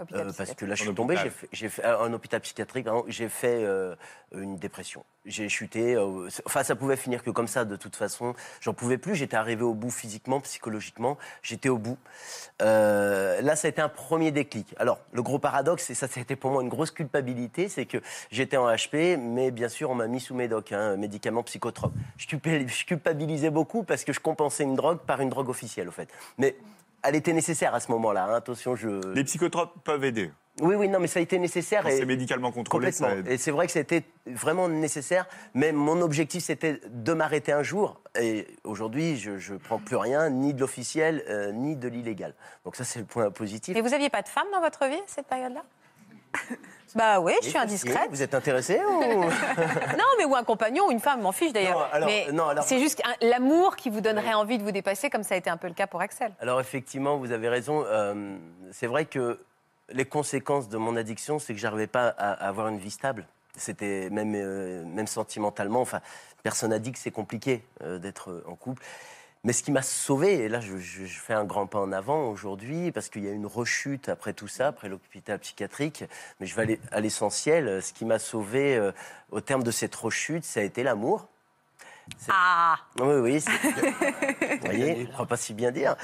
[0.00, 1.16] Euh, parce que là, je suis tombé,
[1.52, 3.94] j'ai fait, un hôpital psychiatrique, j'ai fait euh,
[4.32, 5.04] une dépression.
[5.24, 5.94] J'ai chuté.
[5.94, 8.34] Euh, enfin, ça pouvait finir que comme ça, de toute façon.
[8.60, 9.14] J'en pouvais plus.
[9.14, 11.16] J'étais arrivé au bout physiquement, psychologiquement.
[11.42, 11.98] J'étais au bout.
[12.60, 14.74] là, ça a été un premier déclic.
[14.78, 17.86] Alors, le gros paradoxe, et ça, ça a été pour moi une grosse culpabilité, c'est
[17.86, 17.98] que
[18.30, 21.94] j'étais en HP, mais bien sûr, on m'a mis sous médoc, hein, médicaments psychotropes.
[22.18, 26.08] Je culpabilisais beaucoup parce que je compensais une drogue par une drogue officielle, au fait.
[26.36, 26.56] Mais
[27.04, 28.24] elle était nécessaire à ce moment-là.
[28.24, 28.34] Hein.
[28.34, 29.12] Attention, je.
[29.14, 30.30] Les psychotropes peuvent aider.
[30.60, 31.82] Oui, oui, non, mais ça a été nécessaire.
[31.82, 33.26] Quand c'est médicalement contrôlé, ça aide.
[33.26, 35.26] Et c'est vrai que c'était vraiment nécessaire.
[35.52, 38.00] Mais mon objectif, c'était de m'arrêter un jour.
[38.20, 42.34] Et aujourd'hui, je ne prends plus rien, ni de l'officiel, euh, ni de l'illégal.
[42.64, 43.76] Donc ça, c'est le point positif.
[43.76, 45.64] Et vous n'aviez pas de femme dans votre vie, cette période-là?
[46.94, 48.08] Bah oui, je suis indiscrète.
[48.10, 49.00] Vous êtes intéressé ou...
[49.24, 51.90] Non, mais ou un compagnon ou une femme, m'en fiche d'ailleurs.
[52.06, 52.28] Mais
[52.62, 55.56] c'est juste l'amour qui vous donnerait envie de vous dépasser, comme ça a été un
[55.56, 56.32] peu le cas pour Axel.
[56.40, 57.84] Alors effectivement, vous avez raison.
[57.86, 58.36] Euh,
[58.70, 59.40] c'est vrai que
[59.90, 63.26] les conséquences de mon addiction, c'est que j'arrivais pas à, avoir une vie stable.
[63.56, 65.80] C'était même, euh, même sentimentalement.
[65.80, 66.00] Enfin,
[66.42, 68.82] personne n'a dit que c'est compliqué euh, d'être en couple.
[69.44, 72.90] Mais ce qui m'a sauvé, et là je, fais un grand pas en avant aujourd'hui,
[72.92, 76.04] parce qu'il y a une rechute après tout ça, après l'hôpital psychiatrique,
[76.40, 77.82] mais je vais aller à l'essentiel.
[77.82, 78.90] Ce qui m'a sauvé euh,
[79.30, 81.28] au terme de cette rechute, ça a été l'amour.
[82.28, 83.44] Ah Oui, oui.
[84.60, 85.96] Vous voyez, on va pas si bien dire.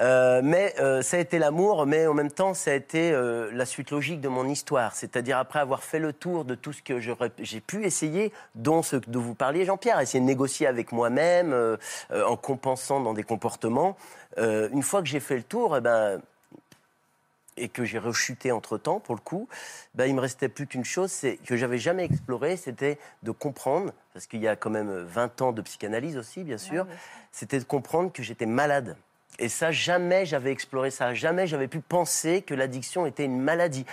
[0.00, 3.50] Euh, mais euh, ça a été l'amour, mais en même temps, ça a été euh,
[3.52, 4.94] la suite logique de mon histoire.
[4.94, 8.96] C'est-à-dire, après avoir fait le tour de tout ce que j'ai pu essayer, dont ce
[8.96, 11.54] dont vous parliez, Jean-Pierre, essayer de négocier avec moi-même,
[12.12, 13.96] en compensant dans des comportements,
[14.36, 16.20] une fois que j'ai fait le tour, eh ben,
[17.58, 19.48] et que j'ai rechuté entre-temps, pour le coup,
[19.94, 23.92] ben, il me restait plus qu'une chose c'est que j'avais jamais exploré, c'était de comprendre,
[24.12, 26.86] parce qu'il y a quand même 20 ans de psychanalyse aussi, bien sûr,
[27.32, 28.96] c'était de comprendre que j'étais malade.
[29.38, 33.86] Et ça, jamais j'avais exploré ça, jamais j'avais pu penser que l'addiction était une maladie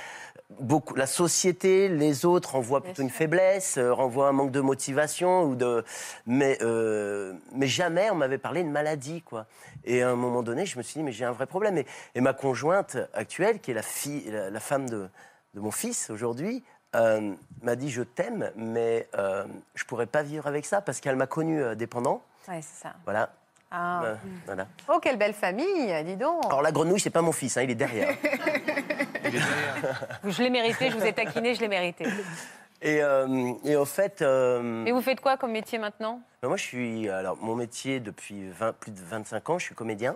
[0.60, 5.43] beaucoup, la société, les autres renvoient plutôt une faiblesse, euh, renvoient un manque de motivation
[5.43, 5.84] ou de,
[6.26, 9.46] mais euh, mais jamais on m'avait parlé de maladie quoi.
[9.84, 11.78] Et à un moment donné, je me suis dit mais j'ai un vrai problème.
[11.78, 11.86] Et,
[12.16, 15.10] et, ma conjointe actuelle, qui est la fille, la, femme de,
[15.54, 16.64] de, mon fils aujourd'hui,
[16.96, 19.08] euh, m'a dit je t'aime, mais
[19.76, 22.24] je pourrais pas vivre avec ça parce qu'elle m'a connu dépendant.
[22.48, 22.93] Ouais, c'est ça.
[23.06, 23.32] Voilà.
[23.78, 24.17] Ah.
[24.45, 24.67] voilà.
[24.88, 26.45] Oh, quelle belle famille, dis donc.
[26.45, 28.15] Alors la grenouille, c'est pas mon fils, hein, il est derrière.
[30.23, 32.05] je l'ai mérité, je vous ai taquiné, je l'ai mérité.
[32.82, 34.21] Et, euh, et, au fait.
[34.21, 36.21] Euh, et vous faites quoi comme métier maintenant?
[36.41, 37.09] Ben, Moi, je suis.
[37.09, 38.49] Alors, mon métier, depuis
[38.80, 40.15] plus de 25 ans, je suis comédien.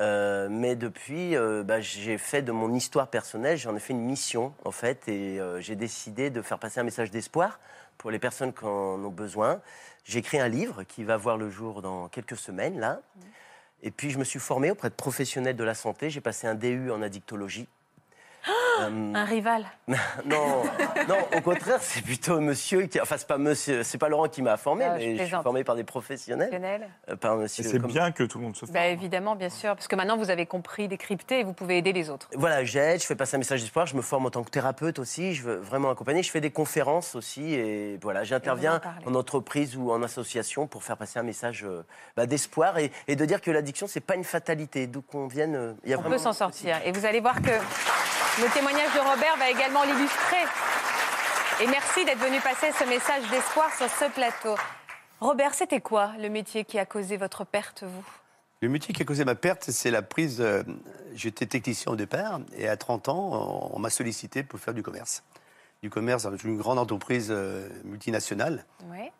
[0.00, 1.34] Euh, mais depuis,
[1.64, 5.40] bah, j'ai fait de mon histoire personnelle, j'en ai fait une mission, en fait, et
[5.58, 7.58] j'ai décidé de faire passer un message d'espoir
[7.96, 9.60] pour les personnes qui en ont besoin.
[10.08, 13.02] J'ai écrit un livre qui va voir le jour dans quelques semaines, là.
[13.82, 16.08] Et puis, je me suis formé auprès de professionnels de la santé.
[16.08, 17.68] J'ai passé un DU en addictologie.
[18.80, 19.64] Euh, un rival
[20.24, 20.62] Non,
[21.08, 23.00] non, au contraire, c'est plutôt monsieur qui.
[23.00, 25.64] Enfin, c'est pas monsieur, c'est pas Laurent qui m'a formé, ah, mais je, suis formé
[25.64, 26.50] par des professionnels.
[27.08, 27.64] Euh, par monsieur.
[27.64, 28.72] C'est bien que tout le monde se forme.
[28.72, 31.92] Bah, évidemment, bien sûr, parce que maintenant vous avez compris, décrypter et vous pouvez aider
[31.92, 32.28] les autres.
[32.34, 34.98] Voilà, j'aide, je fais passer un message d'espoir, je me forme en tant que thérapeute
[34.98, 39.76] aussi, je veux vraiment accompagner, je fais des conférences aussi et voilà, j'interviens en entreprise
[39.76, 41.82] ou en association pour faire passer un message euh,
[42.16, 45.76] bah, d'espoir et, de dire que l'addiction c'est pas une fatalité, d'où qu'on vienne.
[45.84, 47.50] Il y a On peut s'en sortir et vous allez voir que
[48.40, 50.44] le témoignage de Robert va également l'illustrer.
[51.60, 54.54] Et merci d'être venu passer ce message d'espoir sur ce plateau.
[55.20, 58.04] Robert, c'était quoi le métier qui a causé votre perte, vous?
[58.60, 60.40] Le métier qui a causé ma perte, c'est la prise.
[60.40, 60.62] Euh,
[61.14, 65.24] j'étais technicien au départ, et à 30 ans, on, m'a sollicité pour faire du commerce.
[65.82, 68.64] Du commerce dans une grande entreprise euh, multinationale.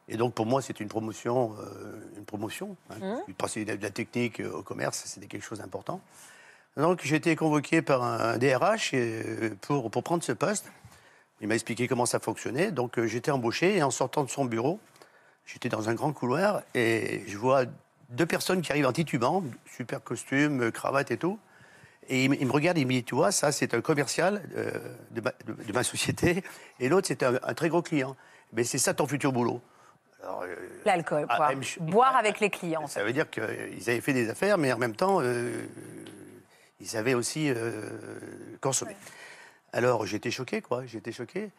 [0.06, 1.56] Et donc, pour moi, c'est une promotion.
[1.60, 3.22] Euh, une promotion hein.
[3.28, 3.32] Mmh.
[3.34, 6.00] Passer de la technique au commerce, c'était quelque chose d'important.
[6.79, 10.70] Donc j'ai été convoqué par un DRH euh, pour, pour prendre ce poste.
[11.41, 12.70] Il m'a expliqué comment ça fonctionnait.
[12.70, 14.79] Donc euh, j'étais embauché et en sortant de son bureau,
[15.45, 17.64] j'étais dans un grand couloir et je vois
[18.11, 21.41] deux personnes qui arrivent en titubant, super costume, cravate et tout.
[22.11, 24.70] Et il, me regarde et il me dit, tu vois, ça c'est un commercial euh,
[25.11, 26.43] de, ma, société
[26.79, 28.16] et l'autre c'est un, très gros client.
[28.53, 29.61] Mais c'est ça ton futur boulot?
[30.85, 31.51] L'alcool, ah, quoi.
[31.81, 32.87] Boire avec les clients.
[32.87, 33.45] Ça veut dire qu'ils
[33.89, 35.20] avaient fait des affaires, mais en même temps,
[36.81, 37.83] ils avaient aussi euh,
[38.61, 38.97] consommé.
[39.72, 40.87] Alors j'étais choqué, quoi.
[40.87, 41.51] J'étais choqué.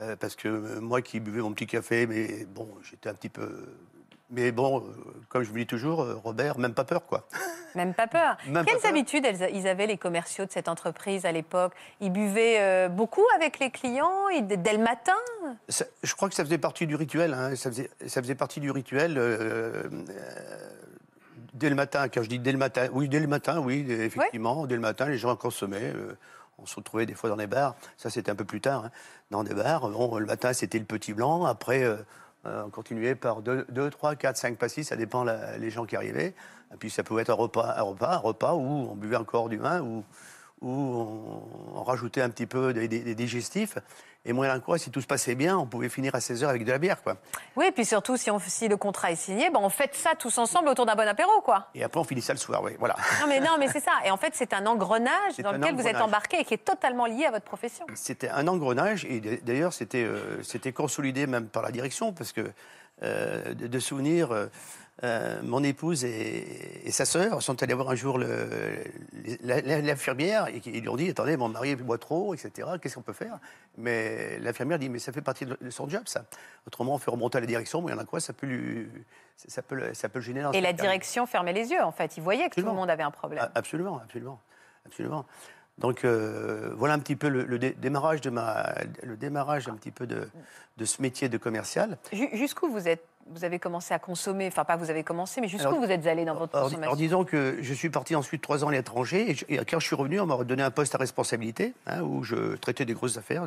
[0.00, 3.28] Euh, parce que euh, moi qui buvais mon petit café, mais bon, j'étais un petit
[3.28, 3.66] peu.
[4.30, 4.84] Mais bon,
[5.28, 7.26] comme je vous dis toujours, Robert, même pas peur, quoi.
[7.76, 8.36] Même pas peur.
[8.66, 11.72] Quelles habitudes ils avaient, les commerciaux de cette entreprise à l'époque?
[12.00, 15.14] Ils buvaient beaucoup avec les clients dès le matin?
[15.68, 17.32] Je crois que ça faisait partie du rituel.
[17.32, 17.54] Hein.
[17.54, 19.20] Ça, faisait, ça, faisait, partie du rituel
[21.54, 24.66] dès le matin, quand je dis dès le matin, oui, dès le matin, oui, effectivement,
[24.66, 25.92] dès le matin, les gens consommaient.
[25.94, 26.16] Euh,
[26.58, 28.90] on se retrouvait des fois dans des bars, ça c'était un peu plus tard, hein,
[29.30, 29.88] dans des bars.
[29.88, 31.96] Bon, le matin c'était le petit blanc, après euh,
[32.46, 36.34] euh, on continuait par 2, 3, 4, 5 passis, ça dépend les gens qui arrivaient.
[36.72, 39.48] Et puis ça pouvait être un repas, un repas, un repas où on buvait encore
[39.48, 40.04] du vin, où,
[40.62, 40.70] où
[41.74, 43.78] on, rajoutait un petit peu des, des digestifs.
[44.26, 46.64] Et moyen quoi, si tout se passait bien, on pouvait finir à 16 heures avec
[46.64, 47.16] de la bière, quoi.
[47.56, 50.10] Oui, et puis surtout, si, on, si le contrat est signé, ben on fait ça
[50.18, 51.68] tous ensemble autour d'un bon apéro, quoi.
[51.74, 52.96] Et après, on finit ça le soir, oui, voilà.
[53.20, 53.92] Non, mais, non, mais c'est ça.
[54.04, 57.06] Et en fait, c'est un engrenage dans lequel vous êtes embarqué et qui est totalement
[57.06, 57.86] lié à votre profession.
[57.94, 62.42] C'était un engrenage, et d'ailleurs, c'était euh, c'était consolidé même par la direction, parce que
[63.02, 64.32] euh, de, souvenirs...
[64.32, 64.46] Euh,
[65.02, 68.18] euh, mon épouse et, sa sœur sont allés voir un jour
[69.42, 72.68] l'infirmière et ils lui ont dit Attendez, mon mari boit trop, etc.
[72.80, 73.38] Qu'est-ce qu'on peut faire?
[73.78, 76.24] Mais l'infirmière dit Mais ça fait partie de son job, ça.
[76.66, 78.46] Autrement, on fait remonter à la direction, mais il y en a quoi Ça peut,
[78.46, 78.88] lui,
[79.36, 80.42] ça peut, ça peut le gêner.
[80.42, 82.16] Dans et la direction fermait les yeux, en fait.
[82.16, 83.48] Ils voyaient que tout le monde avait un problème.
[83.54, 84.40] Absolument, absolument.
[84.84, 85.24] absolument.
[85.78, 90.06] Donc euh, voilà un petit peu le, démarrage de ma, le démarrage un petit peu
[90.06, 90.28] de,
[90.76, 91.96] de ce métier de commercial.
[92.12, 95.76] Jusqu'où vous êtes vous avez commencé à consommer, enfin pas vous avez commencé, mais jusqu'où
[95.76, 98.68] vous êtes allé dans votre consommation Alors disons que je suis parti ensuite trois ans
[98.68, 102.02] à l'étranger, et, quand je suis revenu, on m'a redonné un poste à responsabilité, hein,
[102.02, 103.44] où je traitais des grosses affaires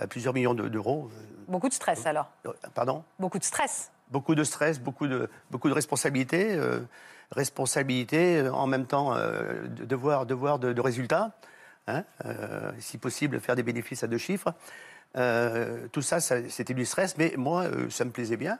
[0.00, 1.10] à, plusieurs millions d'euros.
[1.46, 2.30] Beaucoup de stress alors?
[2.74, 3.04] Pardon?
[3.18, 6.54] Beaucoup de stress beaucoup de stress, beaucoup de, beaucoup de responsabilités.
[6.54, 6.80] Euh,
[7.30, 9.14] responsabilité, en même temps,
[9.68, 11.32] devoir, devoir de, de résultats.
[11.86, 12.04] Hein,
[12.78, 14.54] si possible, faire des bénéfices à deux chiffres.
[15.14, 18.58] Tout ça, c'était du stress, mais moi, ça me plaisait bien.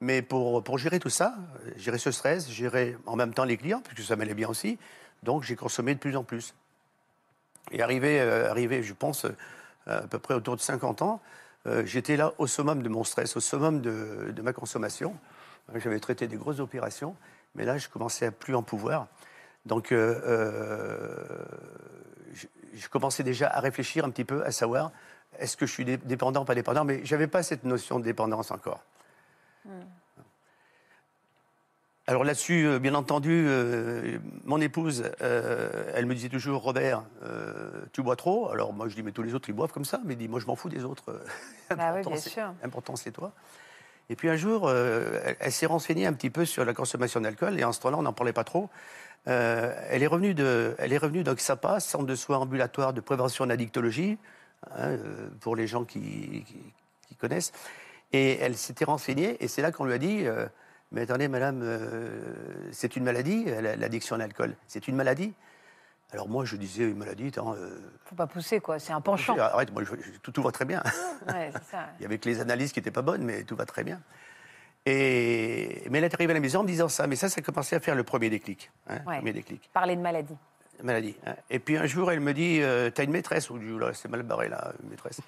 [0.00, 1.34] Mais pour, gérer tout ça,
[1.76, 4.78] gérer ce stress, gérer en même temps les clients, puisque ça m'allait bien aussi,
[5.22, 6.54] donc j'ai consommé de plus en plus.
[7.70, 9.26] Et arrivé, arrivé je pense,
[9.86, 11.20] à peu près autour de 50 ans,
[11.66, 15.16] euh, j'étais là au summum de mon stress, au summum de, ma consommation.
[15.76, 17.16] J'avais traité des grosses opérations,
[17.54, 19.06] mais là, je commençais à plus en pouvoir.
[19.64, 21.44] Donc, euh, euh,
[22.74, 24.92] je, commençais déjà à réfléchir un petit peu, à savoir,
[25.38, 28.04] est-ce que je suis dépendant ou pas dépendant Mais je n'avais pas cette notion de
[28.04, 28.82] dépendance encore.
[29.64, 29.82] Hmm.
[32.06, 37.02] Alors là-dessus, euh, bien entendu, euh, mon épouse, euh, elle me disait toujours, Robert,
[37.92, 38.50] tu bois trop?
[38.50, 40.00] Alors moi, je dis, mais tous les autres, ils boivent comme ça.
[40.04, 41.18] Mais dit, moi, je m'en fous des autres.
[41.76, 42.52] bah oui, bien sûr.
[42.62, 43.32] Important, c'est toi.
[44.10, 47.58] Et puis un jour, elle, s'est renseignée un petit peu sur la consommation d'alcool.
[47.58, 48.68] Et en ce temps-là, on n'en parlait pas trop.
[49.24, 54.18] elle est revenue de, elle est revenue d'Oxapa, centre de soins ambulatoire de prévention d'addictologie,
[54.76, 54.96] hein,
[55.40, 56.44] pour les gens qui,
[57.08, 57.52] qui, connaissent.
[58.12, 59.42] Et elle s'était renseignée.
[59.42, 60.26] Et c'est là qu'on lui a dit
[60.94, 64.54] mais attendez, madame, euh, c'est une maladie, l'addiction à l'alcool.
[64.68, 65.34] C'est une maladie?
[66.12, 67.24] Alors moi, je disais une maladie.
[67.24, 68.78] ne euh, Faut pas pousser, quoi.
[68.78, 69.36] C'est un penchant.
[69.36, 69.82] Arrête, moi,
[70.22, 70.84] tout, va très bien.
[71.26, 71.88] Ouais, ça.
[71.98, 74.00] Il y avait que les analyses qui n'étaient pas bonnes, mais tout va très bien.
[74.86, 75.82] Et...
[75.90, 77.08] Mais elle est arrivée à la maison en me disant ça.
[77.08, 78.70] Mais ça, ça a commencé à faire le premier déclic.
[78.88, 79.68] Hein, premier déclic.
[79.72, 80.36] Parler de maladie.
[80.82, 81.16] Maladie.
[81.26, 81.34] Hein.
[81.50, 83.50] Et puis un jour, elle me dit euh, T'as une maîtresse?
[83.50, 83.58] Ou
[83.92, 85.20] c'est mal barré, là, une maîtresse.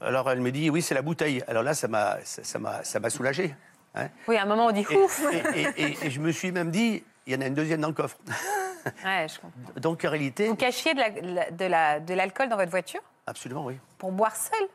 [0.00, 1.42] Alors elle me dit Oui, c'est la bouteille.
[1.46, 3.54] Alors là, ça m'a soulagé.
[3.94, 4.08] Hein.
[4.26, 5.22] oui, à un moment, on dit ouf
[5.54, 8.18] et, je me suis même dit, il y en a une deuxième dans le coffre.
[9.04, 9.80] Ouais, je comprends.
[9.80, 10.48] Donc en réalité.
[10.48, 13.00] Vous cachiez de l'alcool dans votre voiture?
[13.28, 13.78] Absolument, oui.
[13.96, 14.68] Pour boire seul?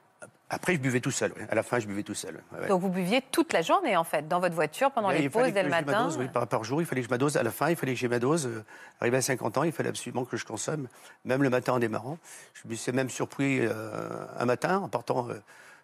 [0.49, 1.33] Après, je buvais tout seul.
[1.49, 2.41] À la fin, je buvais tout seul.
[2.69, 5.63] Donc, vous buviez toute la journée, en fait, dans votre voiture, pendant les pauses, dès
[5.63, 7.35] le matin oui, par, jour, il fallait que je m'adose.
[7.35, 8.47] À la fin, il fallait que j'ai ma dose.
[8.47, 8.63] Euh,
[9.01, 10.87] arrivé à 50 ans, il fallait absolument que je consomme,
[11.25, 12.17] même le matin en démarrant.
[12.53, 15.29] Je me suis même surpris euh, un matin, en partant...
[15.29, 15.33] Euh,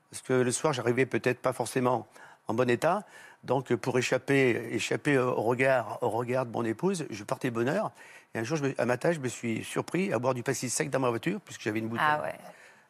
[0.09, 2.07] parce que le soir, j'arrivais peut-être pas forcément
[2.47, 3.03] en bon état.
[3.43, 7.91] Donc, pour échapper, échapper au, regard, au regard de mon épouse, je partais bonheur.
[8.36, 10.91] Et un jour, je à matin, je me suis surpris à boire du pastis sec
[10.91, 12.05] dans ma voiture, puisque j'avais une bouteille.
[12.07, 12.36] Ah ouais.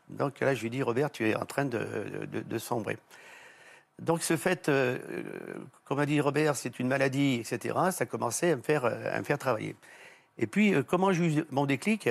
[0.09, 2.97] Donc là, je lui dit, Robert, tu es en train de, de, sombrer.
[3.99, 4.97] Donc, ce fait, euh,
[5.85, 9.23] comme a dit Robert, c'est une maladie, etc., ça commençait à me faire, à me
[9.23, 9.75] faire travailler.
[10.37, 12.09] Et puis, euh, comment j'ai eu mon déclic?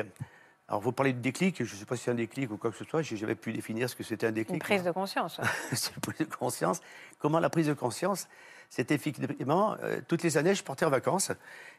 [0.69, 2.71] Alors, vous parlez de déclic, je ne sais pas si c'est un déclic ou quoi
[2.71, 4.55] que ce soit, je n'ai jamais pu définir ce que c'était un déclic.
[4.55, 5.41] Une prise de conscience.
[5.73, 6.81] c'est une prise de conscience.
[7.19, 8.29] Comment la prise de conscience
[8.73, 11.31] C'était effectivement, euh, toutes les années, je partais en vacances,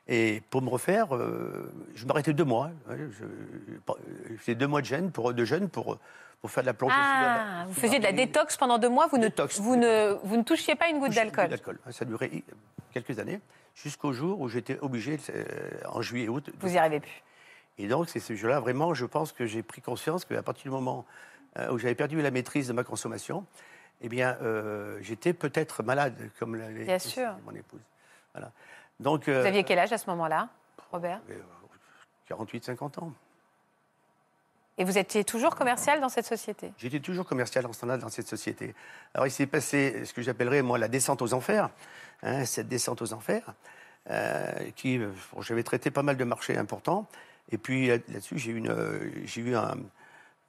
[0.08, 2.70] et pour me refaire, euh, je m'arrêtais deux mois.
[2.88, 5.98] je, faisais deux mois de jeûne pour, de jeûne pour,
[6.39, 6.94] pour faire de la plongée.
[6.96, 9.28] Ah, vous faisiez de la détox pendant deux mois, vous, ne,
[9.60, 11.80] vous, ne, vous ne touchiez pas une goutte d'alcool.
[11.89, 12.30] Ça durait
[12.91, 13.39] quelques années,
[13.74, 15.44] jusqu'au jour où j'étais obligé, euh,
[15.89, 16.52] en juillet-août...
[16.60, 17.24] Vous n'y arrivez plus.
[17.80, 20.70] Et donc, c'est ce jeu-là, vraiment, je pense que j'ai pris conscience qu'à partir du
[20.70, 21.08] moment
[21.58, 23.48] euh, où j'avais perdu la maîtrise de ma consommation,
[24.02, 26.86] eh bien, euh, j'étais peut-être malade, comme l'avait
[27.46, 27.82] mon épouse.
[28.34, 28.52] Voilà.
[29.00, 30.50] Donc, euh, Vous aviez quel âge à ce moment-là,
[30.91, 31.22] Robert
[32.30, 33.14] 48-50 ans.
[34.78, 36.74] Et vous étiez toujours commercial dans cette société?
[36.78, 38.74] J'étais toujours commercial en standard dans cette société.
[39.14, 41.70] Alors il s'est passé ce que j'appellerais moi la descente aux enfers,
[42.24, 43.54] hein, cette descente aux enfers,
[44.76, 45.00] qui
[45.41, 47.08] j'avais traité pas mal de marchés importants,
[47.52, 48.64] et puis là-dessus, j'ai eu,
[49.26, 49.76] j'ai eu un,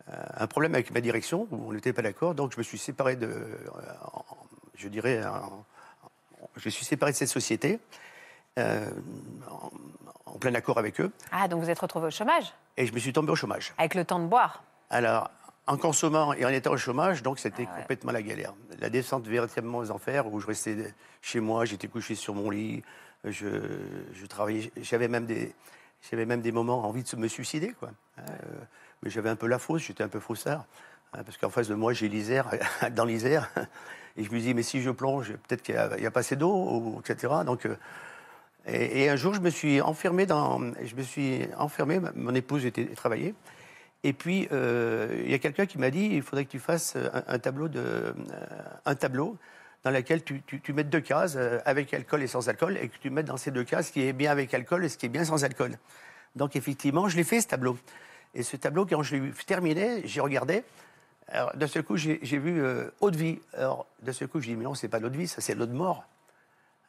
[0.09, 3.17] un, problème avec ma direction, où on n'était pas d'accord, donc je me suis séparé
[3.17, 3.31] de,
[4.77, 5.23] je dirais,
[6.57, 7.81] je suis séparé de cette société,
[8.59, 8.91] euh,
[10.27, 11.11] en, plein accord avec eux.
[11.33, 12.53] Ah, donc vous êtes retrouvé au chômage?
[12.77, 13.73] Et je me suis tombé au chômage.
[13.79, 14.65] Avec le temps de boire?
[14.91, 15.31] Alors,
[15.67, 18.53] en consommant et en étant au chômage, donc c'était ah complètement la galère.
[18.81, 20.93] La descente véritablement aux enfers, où je restais
[21.23, 22.83] chez moi, j'étais couché sur mon lit,
[23.25, 23.47] je,
[24.13, 25.55] je travaillais, j'avais même des,
[26.11, 27.91] j'avais même des moments envie de me suicider, quoi.
[28.19, 28.23] Euh,
[29.05, 30.65] mais j'avais un peu la fausse, j'étais un peu froussard.
[31.13, 32.51] Hein, parce qu'en face de moi, j'ai l'Isère,
[32.93, 33.51] dans l'Isère.
[34.17, 37.01] Et je me dis, mais si je plonge, peut-être qu'il n'y a, pas assez d'eau,
[37.01, 37.33] etc.
[37.45, 37.77] Donc, euh,
[38.67, 40.59] et, un jour, je me suis enfermé dans.
[40.83, 43.35] Je me suis enfermé, mon épouse était travaillée.
[44.05, 46.97] Et puis, euh, il y a quelqu'un qui m'a dit, il faudrait que tu fasses
[47.27, 48.15] un, tableau de,
[48.85, 49.37] un tableau
[49.83, 52.97] dans laquelle tu, tu, mets deux cases, euh, avec alcool et sans alcool, et que
[52.99, 55.07] tu mets dans ces deux cases ce qui est bien avec alcool et ce qui
[55.07, 55.77] est bien sans alcool.
[56.37, 57.77] Donc effectivement, je l'ai fait ce tableau.
[58.35, 60.65] Et ce tableau, quand je l'ai terminé, j'ai regardé.
[61.29, 63.39] Alors, d'un seul coup, j'ai vu euh, eau de vie.
[63.55, 65.55] Alors, d'un seul coup, je dis, mais non, c'est pas l'eau de vie, ça, c'est
[65.55, 66.05] l'eau de mort.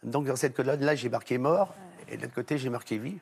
[0.04, 1.74] Donc, dans cette code-là, là, j'ai marqué mort,
[2.10, 3.18] et de l'autre côté, j'ai marqué vie.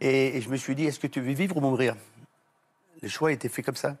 [0.00, 1.96] Et, je me suis dit, est-ce que tu veux vivre ou mourir?
[3.02, 3.96] Le choix a été fait comme ça.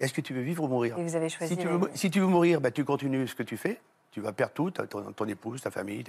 [0.00, 0.98] Est-ce que tu veux vivre ou mourir?
[0.98, 1.54] Et vous avez choisi.
[1.54, 3.80] Si tu veux, si tu veux mourir, bah, tu continues ce que tu fais
[4.10, 6.04] Tu vas perdre tout, ton, épouse, ta famille.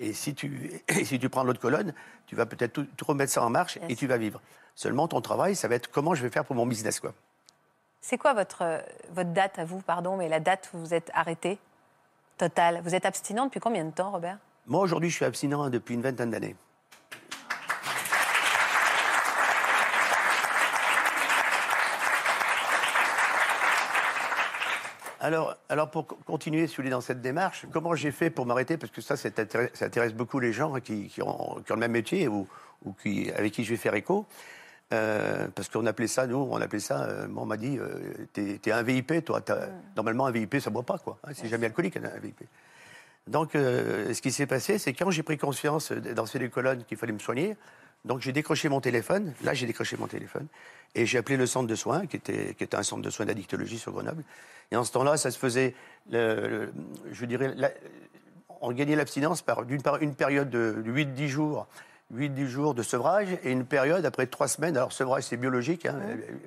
[0.00, 1.94] Et si tu, si tu prends l'autre colonne,
[2.26, 4.40] tu vas peut-être tout, remettre ça en marche et tu vas vivre.
[4.74, 7.00] Seulement, ton travail, ça va être comment je vais faire pour mon business.
[7.00, 7.14] quoi.
[8.00, 11.58] C'est quoi votre, votre date à vous, pardon, mais la date où vous êtes arrêté
[12.38, 12.82] Total.
[12.84, 14.38] Vous êtes abstinent depuis combien de temps, Robert?
[14.66, 16.54] Moi, aujourd'hui, je suis abstinent depuis une vingtaine d'années.
[25.20, 28.76] Alors, alors, pour continuer dans cette démarche, comment j'ai fait pour m'arrêter?
[28.76, 32.46] Parce que ça, ça intéresse, beaucoup les gens qui, ont, le même métier ou,
[33.02, 34.26] qui, avec qui je vais faire écho.
[34.92, 38.60] Euh, parce qu'on appelait ça, nous, on appelait ça, euh, on m'a dit, euh, t'es,
[38.64, 39.42] es un VIP, toi.
[39.96, 41.18] Normalement, un VIP, ça ne boit pas, quoi.
[41.24, 42.44] Hein, c'est jamais alcoolique, un VIP.
[43.26, 46.96] Donc, ce qui s'est passé, c'est quand j'ai pris conscience dans ces deux colonnes qu'il
[46.96, 47.56] fallait me soigner,
[48.04, 49.32] donc j'ai décroché mon téléphone.
[49.42, 50.46] Là, j'ai décroché mon téléphone.
[50.94, 53.26] Et j'ai appelé le centre de soins, qui était, qui était un centre de soins
[53.26, 54.24] d'addictologie sur Grenoble.
[54.70, 55.74] Et en ce temps-là, ça se faisait,
[56.10, 57.54] je dirais,
[58.60, 61.66] on gagnait l'abstinence par, d'une part, une période de 8-10 jours
[62.14, 64.76] 8-10 jours de sevrage et une période après 3 semaines.
[64.76, 65.86] Alors, sevrage, c'est biologique.
[65.86, 65.98] Hein,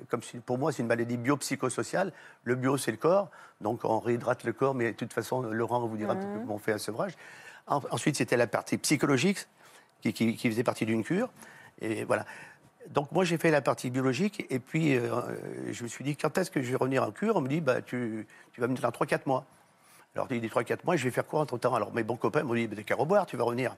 [0.08, 2.12] comme si, pour moi, c'est une maladie biopsychosociale.
[2.44, 3.30] Le bio, c'est le corps.
[3.60, 6.72] Donc, on réhydrate le corps, mais de toute façon, Laurent vous dira comment on fait
[6.72, 7.12] un sevrage.
[7.66, 9.46] ensuite, c'était la partie psychologique
[10.00, 11.28] qui, qui, faisait partie d'une cure.
[11.82, 12.24] Et voilà.
[12.90, 14.44] Donc, moi, j'ai fait la partie biologique.
[14.50, 15.08] Et puis, euh,
[15.70, 17.36] je me suis dit, quand est-ce que je vais revenir en cure?
[17.36, 19.44] On me dit, bah, tu, tu vas venir dans 3-4 mois.
[20.14, 21.74] Alors, il dit 3-4 mois, je vais faire quoi entre temps?
[21.74, 23.76] Alors, mes bons copains m'ont dit, bah, qu'à reboire, tu vas revenir.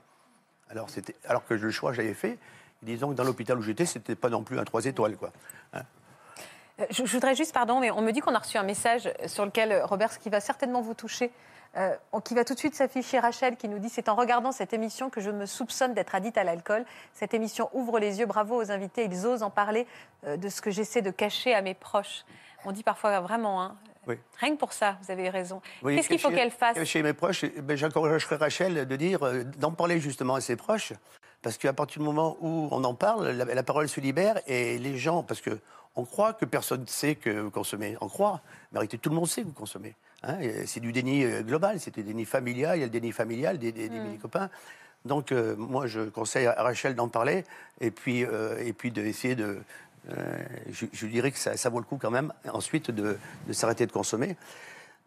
[0.69, 0.87] Alors,
[1.25, 2.39] alors que le choix, j'avais fait.
[2.81, 5.15] Disons que dans l'hôpital où j'étais, c'était pas non plus un 3 étoiles.
[5.15, 5.31] Quoi.
[5.73, 5.83] Hein.
[6.79, 9.45] Euh, je, voudrais juste, pardon, mais on me dit qu'on a reçu un message sur
[9.45, 11.31] lequel, euh, Robert, ce qui va certainement vous toucher,
[11.77, 14.73] euh, qui va tout de suite s'afficher Rachel, qui nous dit C'est en regardant cette
[14.73, 16.85] émission que je me soupçonne d'être addict à l'alcool.
[17.13, 19.87] Cette émission ouvre les yeux, bravo aux invités, ils osent en parler
[20.25, 22.25] de ce que j'essaie de cacher à mes proches.
[22.65, 23.75] On dit parfois vraiment, hein,
[24.39, 25.61] Rien que pour ça, vous avez raison.
[25.83, 29.71] Qu'est-ce qu'il faut qu'elle fasse Chez mes proches, ben, j'encouragerais Rachel de dire, euh, d'en
[29.71, 30.93] parler justement à ses proches,
[31.41, 34.97] parce qu'à partir du moment où on en parle, la, parole se libère et les
[34.97, 35.59] gens, parce que
[35.95, 39.09] on croit que personne ne sait que vous consommez, on croit, mais en réalité tout
[39.09, 39.95] le monde sait que vous consommez.
[40.23, 40.37] Hein.
[40.65, 43.57] c'est du déni euh, global, c'est du déni familial, il y a le déni familial
[43.57, 44.17] des, des, hmm.
[44.21, 44.49] copains.
[45.05, 47.43] Donc euh, moi je conseille à Rachel d'en parler
[47.81, 49.59] et puis, et puis d'essayer de,
[50.09, 50.37] euh,
[50.69, 53.17] je, dirais que ça, vaut le coup quand même ensuite de,
[53.51, 54.35] s'arrêter de consommer.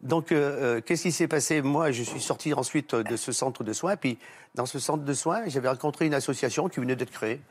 [0.01, 1.61] Donc, euh, euh, qu'est-ce qui s'est passé?
[1.61, 3.95] Moi, je suis sorti ensuite de ce centre de soins.
[3.95, 4.17] Puis,
[4.55, 7.41] dans ce centre de soins, j'avais rencontré une association qui venait d'être créée,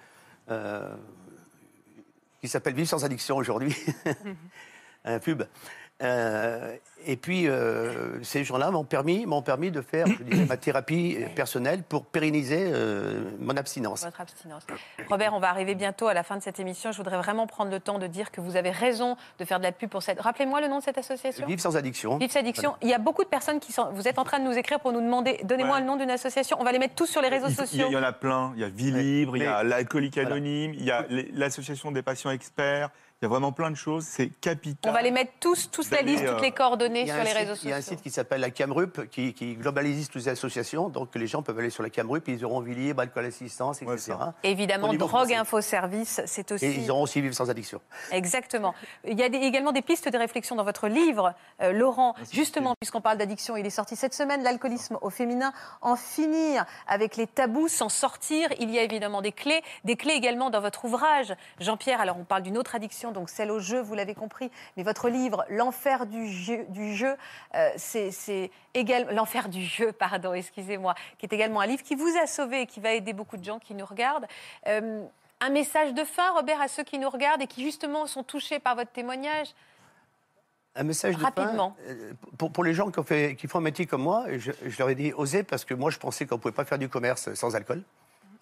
[2.41, 3.75] qui s'appelle Vivre sans addiction aujourd'hui,
[5.05, 5.45] un pub.
[6.03, 6.77] Euh,
[7.07, 10.07] et puis, euh, ces gens-là m'ont permis, m'ont permis de faire
[10.49, 14.05] ma thérapie personnelle pour pérenniser euh, mon abstinence.
[14.05, 14.67] Votre abstinence.
[15.09, 16.93] Robert, on va arriver bientôt à la fin de cette émission.
[16.93, 19.65] Je voudrais vraiment prendre le temps de dire que vous avez raison de faire de
[19.65, 20.21] la pub pour cette.
[20.21, 21.47] Rappelez-moi le nom de cette association.
[21.47, 22.19] Vive sans addiction.
[22.19, 22.75] Vive sans addiction.
[22.83, 23.91] Il y a beaucoup de personnes qui sont.
[23.93, 25.41] Vous êtes en train de nous écrire pour nous demander.
[25.45, 26.59] Donnez-moi le nom d'une association.
[26.61, 27.87] On va les mettre tous sur les réseaux sociaux.
[27.89, 28.53] Il y en a plein.
[28.57, 32.03] Il y a Vie Libre, il y a l'alcoolique anonyme, il y a l'association des
[32.03, 32.91] patients experts.
[33.23, 34.91] Il y a vraiment plein de choses, c'est capital.
[34.91, 37.55] On va les mettre tous, tous la liste, toutes les euh, coordonnées sur les réseaux
[37.55, 37.69] sociaux.
[37.69, 40.91] Il y a un site qui s'appelle la Camrup qui, globalise toutes les associations.
[40.91, 44.17] Donc les gens peuvent aller sur la Camrup, ils auront Villiers, Balcol Assistance, etc.
[44.43, 46.67] Évidemment, Drogue Info Service, c'est aussi.
[46.67, 47.81] Et ils auront aussi Vivre sans addiction.
[48.13, 48.75] Exactement.
[49.09, 52.15] Il y a également des pistes de réflexion dans votre livre, euh, Laurent.
[52.31, 55.55] Justement, puisqu'on parle d'addiction, il est sorti cette semaine, l'alcoolisme au féminin.
[55.81, 58.51] En finir avec les tabous, s'en sortir.
[58.61, 59.63] Il y a évidemment des clés.
[59.85, 61.35] Des clés également dans votre ouvrage.
[61.61, 64.51] Jean-Pierre, alors on parle d'une autre addiction, donc celle au jeu, vous l'avez compris.
[64.77, 67.17] Mais votre livre, L'enfer du jeu, du jeu
[67.55, 69.13] euh, c'est également.
[69.13, 72.67] L'enfer du jeu, pardon, excusez-moi, qui est également un livre qui vous a sauvé et
[72.67, 74.27] qui va aider beaucoup de gens qui nous regardent.
[74.67, 75.05] Euh,
[75.41, 78.59] un message de fin, Robert, à ceux qui nous regardent et qui justement sont touchés
[78.59, 79.49] par votre témoignage?
[80.75, 81.77] Un message de Rapidement.
[81.79, 81.93] fin.
[81.93, 84.53] Euh, pour, pour, les gens qui, ont fait, qui font un métier comme moi, je,
[84.65, 86.79] je leur ai dit osez parce que moi je pensais qu'on ne pouvait pas faire
[86.79, 87.83] du commerce sans alcool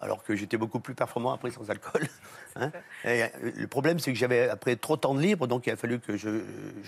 [0.01, 2.03] alors que j'étais beaucoup plus performant après sans alcool.
[2.57, 2.71] Hein.
[3.03, 5.75] Euh, le problème, c'est que j'avais après trop de temps de libre, donc il a
[5.75, 6.39] fallu que je,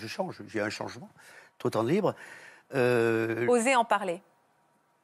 [0.06, 0.40] change.
[0.48, 1.10] J'ai un changement,
[1.58, 2.14] trop de temps de libre.
[2.74, 4.22] Euh, Osez en parler.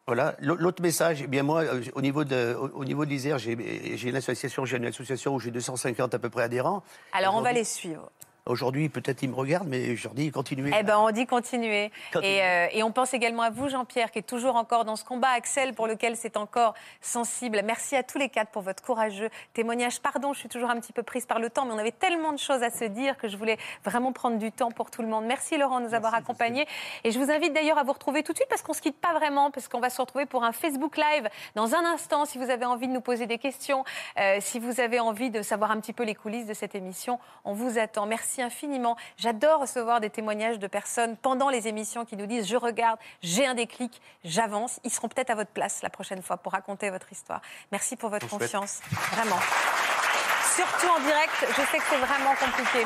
[0.06, 0.36] Voilà.
[0.40, 4.16] L'autre message, eh bien moi, euh, au niveau de, au niveau de l'Isère, j'ai une
[4.16, 6.82] association, j'ai une association où j'ai 250 à peu près adhérents.
[7.12, 8.10] Alors on va les suivre.
[8.46, 10.70] Aujourd'hui, peut-être ils me regardent, mais je leur dis continuez.
[10.78, 11.90] Eh ben, on dit continuer.
[12.14, 15.28] Euh, et, on pense également à vous, Jean-Pierre, qui est toujours encore dans ce combat.
[15.28, 17.62] Axel, pour lequel c'est encore sensible.
[17.64, 19.98] Merci à tous les quatre pour votre courageux témoignage.
[19.98, 22.34] Pardon, je suis toujours un petit peu prise par le temps, mais on avait tellement
[22.34, 25.08] de choses à se dire que je voulais vraiment prendre du temps pour tout le
[25.08, 25.24] monde.
[25.24, 26.66] Merci Laurent de nous avoir accompagnés.
[27.02, 28.82] Et je vous invite d'ailleurs à vous retrouver tout de suite parce qu'on ne se
[28.82, 32.26] quitte pas vraiment, parce qu'on va se retrouver pour un Facebook Live dans un instant.
[32.26, 33.84] Si vous avez envie de nous poser des questions,
[34.20, 37.18] euh, si vous avez envie de savoir un petit peu les coulisses de cette émission,
[37.46, 38.04] on vous attend.
[38.04, 38.96] Merci Merci infiniment.
[39.16, 43.46] J'adore recevoir des témoignages de personnes pendant les émissions qui nous disent je regarde, j'ai
[43.46, 44.80] un déclic, j'avance.
[44.82, 47.40] Ils seront peut-être à votre place la prochaine fois pour raconter votre histoire.
[47.70, 48.80] Merci pour votre confiance.
[49.12, 49.38] Vraiment.
[50.56, 52.84] Surtout en direct, je sais que c'est vraiment compliqué.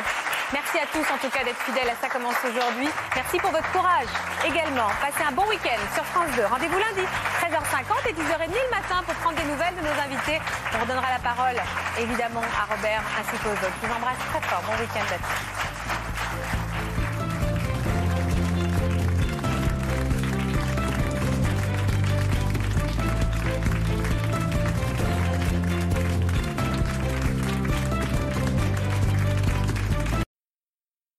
[0.52, 2.88] Merci à tous en tout cas d'être fidèles à Ça commence aujourd'hui.
[3.14, 4.08] Merci pour votre courage
[4.46, 4.88] également.
[5.00, 6.46] Passez un bon week-end sur France 2.
[6.46, 7.04] Rendez-vous lundi,
[7.44, 10.40] 13h50 et 10h30 le matin pour prendre des nouvelles de nos invités.
[10.72, 11.60] On redonnera la parole
[12.00, 13.76] évidemment à Robert ainsi qu'aux autres.
[13.82, 14.62] Je vous embrasse très fort.
[14.64, 15.67] Bon week-end à tous.